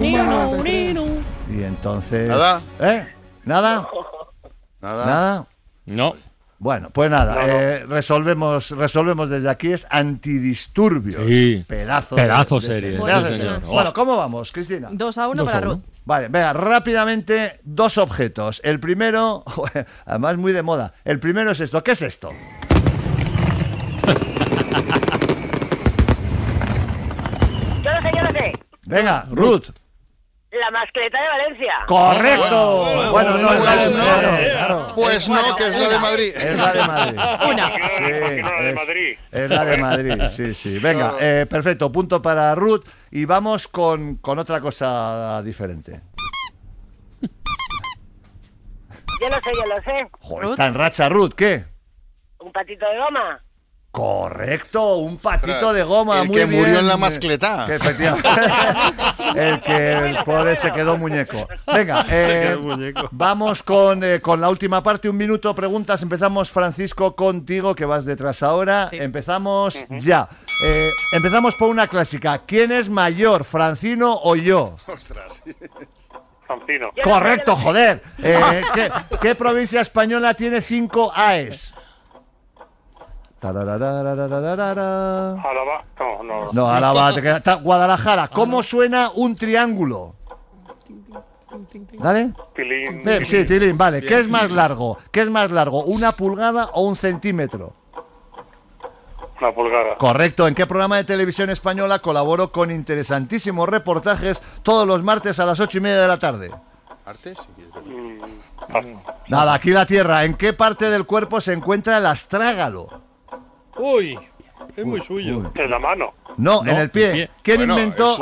[0.00, 2.28] Y, y entonces.
[2.28, 2.60] ¿Nada?
[2.80, 3.06] ¿Eh?
[3.44, 3.88] ¿Nada?
[4.80, 5.06] Nada.
[5.06, 5.46] ¿Nada?
[5.86, 6.14] No.
[6.58, 7.46] Bueno, pues nada, No, no.
[7.52, 11.26] eh, resolvemos, resolvemos desde aquí, es antidisturbios.
[11.26, 11.64] Sí.
[11.68, 13.52] Pedazo, Pedazo de, serie, de sí, pedazo de señor.
[13.56, 13.68] serie.
[13.68, 13.72] Oh.
[13.74, 14.88] Bueno, ¿cómo vamos, Cristina?
[14.90, 15.60] 2 a 1 Dos para.
[15.66, 15.80] Ruth.
[16.06, 18.60] Vale, venga, rápidamente, dos objetos.
[18.64, 19.44] El primero,
[20.06, 21.84] además muy de moda, el primero es esto.
[21.84, 22.30] ¿Qué es esto?
[27.82, 28.52] Yo lo sé, yo lo sé.
[28.86, 29.64] Venga, Ruth.
[30.60, 31.72] La mascleta de Valencia.
[31.86, 32.84] Correcto.
[32.84, 34.92] bueno, Bueno, no, bueno, es bueno, claro.
[34.94, 36.32] Pues no, que es la de Madrid.
[36.36, 37.18] Es la de Madrid.
[37.52, 37.68] Una.
[37.70, 39.18] Sí, la de es- Madrid.
[39.32, 40.78] Es la de Madrid, sí, sí.
[40.78, 42.84] Venga, eh, perfecto, punto para Ruth.
[43.10, 46.00] Y vamos con, con otra cosa diferente.
[49.20, 50.08] Yo lo sé, yo lo sé.
[50.20, 51.64] Joder, está en racha Ruth, ¿qué?
[52.40, 53.40] Un patito de goma.
[53.96, 56.20] Correcto, un patito Ostras, de goma.
[56.20, 57.64] el muy que murió en la mascleta.
[57.66, 57.76] Que
[59.34, 61.48] el que el pobre se quedó muñeco.
[61.66, 63.08] Venga, eh, quedó muñeco.
[63.10, 65.08] vamos con, eh, con la última parte.
[65.08, 66.02] Un minuto, preguntas.
[66.02, 68.90] Empezamos, Francisco, contigo, que vas detrás ahora.
[68.92, 70.28] Empezamos ya.
[70.62, 72.42] Eh, empezamos por una clásica.
[72.44, 74.76] ¿Quién es mayor, Francino o yo?
[74.88, 75.42] Ostras.
[76.46, 76.90] Francino.
[77.02, 78.02] Correcto, joder.
[78.22, 78.90] Eh, ¿qué,
[79.22, 81.72] qué provincia española tiene cinco AES?
[85.44, 85.84] Álava.
[85.98, 86.46] No, no.
[86.52, 90.14] No, ahora va, te queda- ta- Guadalajara, ¿cómo suena un triángulo?
[91.98, 92.32] ¿Vale?
[92.54, 93.02] Tilín.
[93.08, 94.02] Eh, sí, Tilín, vale.
[94.02, 94.98] ¿Qué es más largo?
[95.10, 95.84] ¿Qué es más largo?
[95.84, 97.72] ¿Una pulgada o un centímetro?
[99.40, 99.96] Una pulgada.
[99.98, 100.46] Correcto.
[100.48, 105.60] ¿En qué programa de televisión española colaboro con interesantísimos reportajes todos los martes a las
[105.60, 106.50] ocho y media de la tarde?
[107.04, 107.34] ¿Arte?
[107.34, 107.42] Sí.
[107.84, 108.96] Mm,
[109.28, 110.24] Nada, aquí la Tierra.
[110.24, 113.05] ¿En qué parte del cuerpo se encuentra el astrágalo?
[113.78, 114.18] Uy,
[114.76, 115.50] es muy suyo.
[115.54, 116.12] En la mano.
[116.36, 117.06] No, No, en el pie.
[117.06, 117.30] el pie.
[117.42, 118.16] ¿Quién, Bueno, inventó.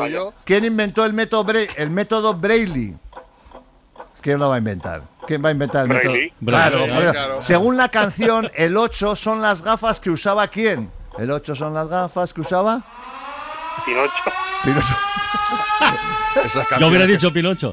[0.45, 2.95] ¿Quién inventó el método, Bra- el método Braille?
[4.21, 5.03] ¿Quién lo va a inventar?
[5.27, 6.13] ¿Quién va a inventar el método?
[6.13, 6.33] Braille.
[6.45, 7.11] Claro, Braille, joder.
[7.13, 7.41] claro.
[7.41, 10.91] Según la canción, el 8 son las gafas que usaba quién?
[11.19, 12.83] El 8 son las gafas que usaba.
[13.85, 14.12] Pinocho.
[14.64, 14.97] Pinocho.
[16.81, 17.72] Yo hubiera dicho Pinocho.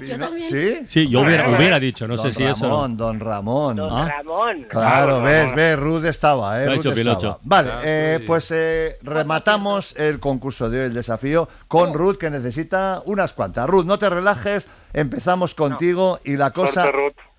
[0.49, 0.81] ¿Sí?
[0.85, 2.63] Sí, yo hubiera, hubiera dicho, no don sé si eso.
[2.65, 3.75] Ramón, don Ramón.
[3.77, 4.07] Don Ah.
[4.17, 4.65] Ramón.
[4.69, 6.65] Claro, ves, ves, Ruth estaba, ¿eh?
[6.67, 6.95] Lo ha Ruth estaba.
[6.95, 7.39] Pilocho.
[7.43, 8.23] Vale, Claro, eh, sí.
[8.27, 13.67] pues eh, rematamos el concurso de hoy, el desafío, con Ruth, que necesita unas cuantas.
[13.67, 16.91] Ruth, no te relajes, empezamos contigo y la cosa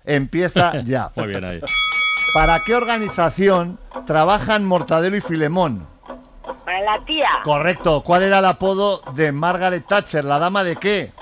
[0.03, 1.09] empieza ya.
[1.15, 1.61] Muy bien ahí.
[2.33, 5.87] ¿Para qué organización trabajan Mortadelo y Filemón?
[6.83, 7.29] La tía.
[7.43, 8.01] Correcto.
[8.03, 10.25] ¿Cuál era el apodo de Margaret Thatcher?
[10.25, 11.13] ¿La dama de qué?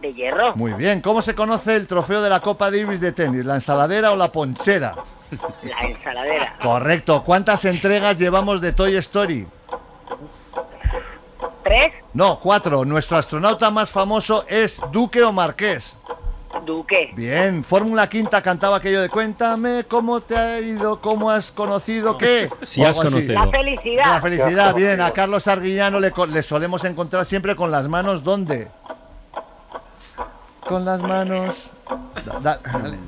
[0.00, 0.56] De hierro.
[0.56, 1.00] Muy bien.
[1.00, 3.44] ¿Cómo se conoce el trofeo de la Copa Davis de tenis?
[3.44, 4.94] ¿La ensaladera o la ponchera?
[5.62, 6.56] La ensaladera.
[6.62, 7.22] Correcto.
[7.24, 9.46] ¿Cuántas entregas llevamos de Toy Story?
[11.62, 11.92] ¿Tres?
[12.12, 12.84] No, cuatro.
[12.84, 15.96] Nuestro astronauta más famoso es Duque o Marqués.
[16.64, 17.12] Duque.
[17.14, 17.62] Bien.
[17.62, 22.50] Fórmula Quinta cantaba aquello de cuéntame cómo te ha ido, cómo has conocido qué.
[22.62, 23.34] Si has conocido.
[23.44, 24.06] La felicidad.
[24.06, 25.00] La felicidad, bien.
[25.00, 28.68] A Carlos Arguillano le, solemos encontrar siempre con las manos, ¿dónde?
[30.60, 31.70] Con las manos...
[32.42, 32.60] da- da-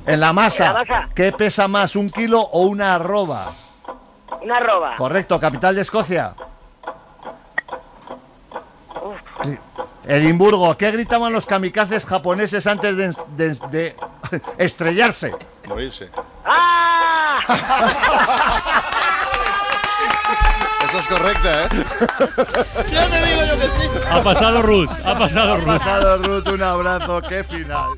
[0.06, 0.66] en la masa.
[0.68, 1.08] En la masa.
[1.14, 3.52] ¿Qué pesa más, un kilo o una arroba?
[4.42, 4.96] Una arroba.
[4.96, 6.34] Correcto, capital de Escocia.
[10.08, 10.76] Edimburgo.
[10.76, 13.96] ¿Qué gritaban los kamikazes japoneses antes de, de- de
[14.58, 15.32] estrellarse?
[15.68, 16.08] Morirse.
[16.44, 17.36] ¡Ah!
[20.84, 21.68] Esa es correcta, ¿eh?
[22.90, 23.88] ya te digo yo que sí.
[24.10, 25.66] Ha pasado Ruth, ha pasado Ha Ruth.
[25.66, 27.90] pasado Ruth, un abrazo, qué final.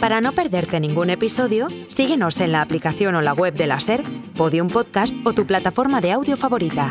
[0.00, 4.02] Para no perderte ningún episodio, síguenos en la aplicación o la web de la SER,
[4.36, 6.90] Podium Podcast o tu plataforma de audio favorita.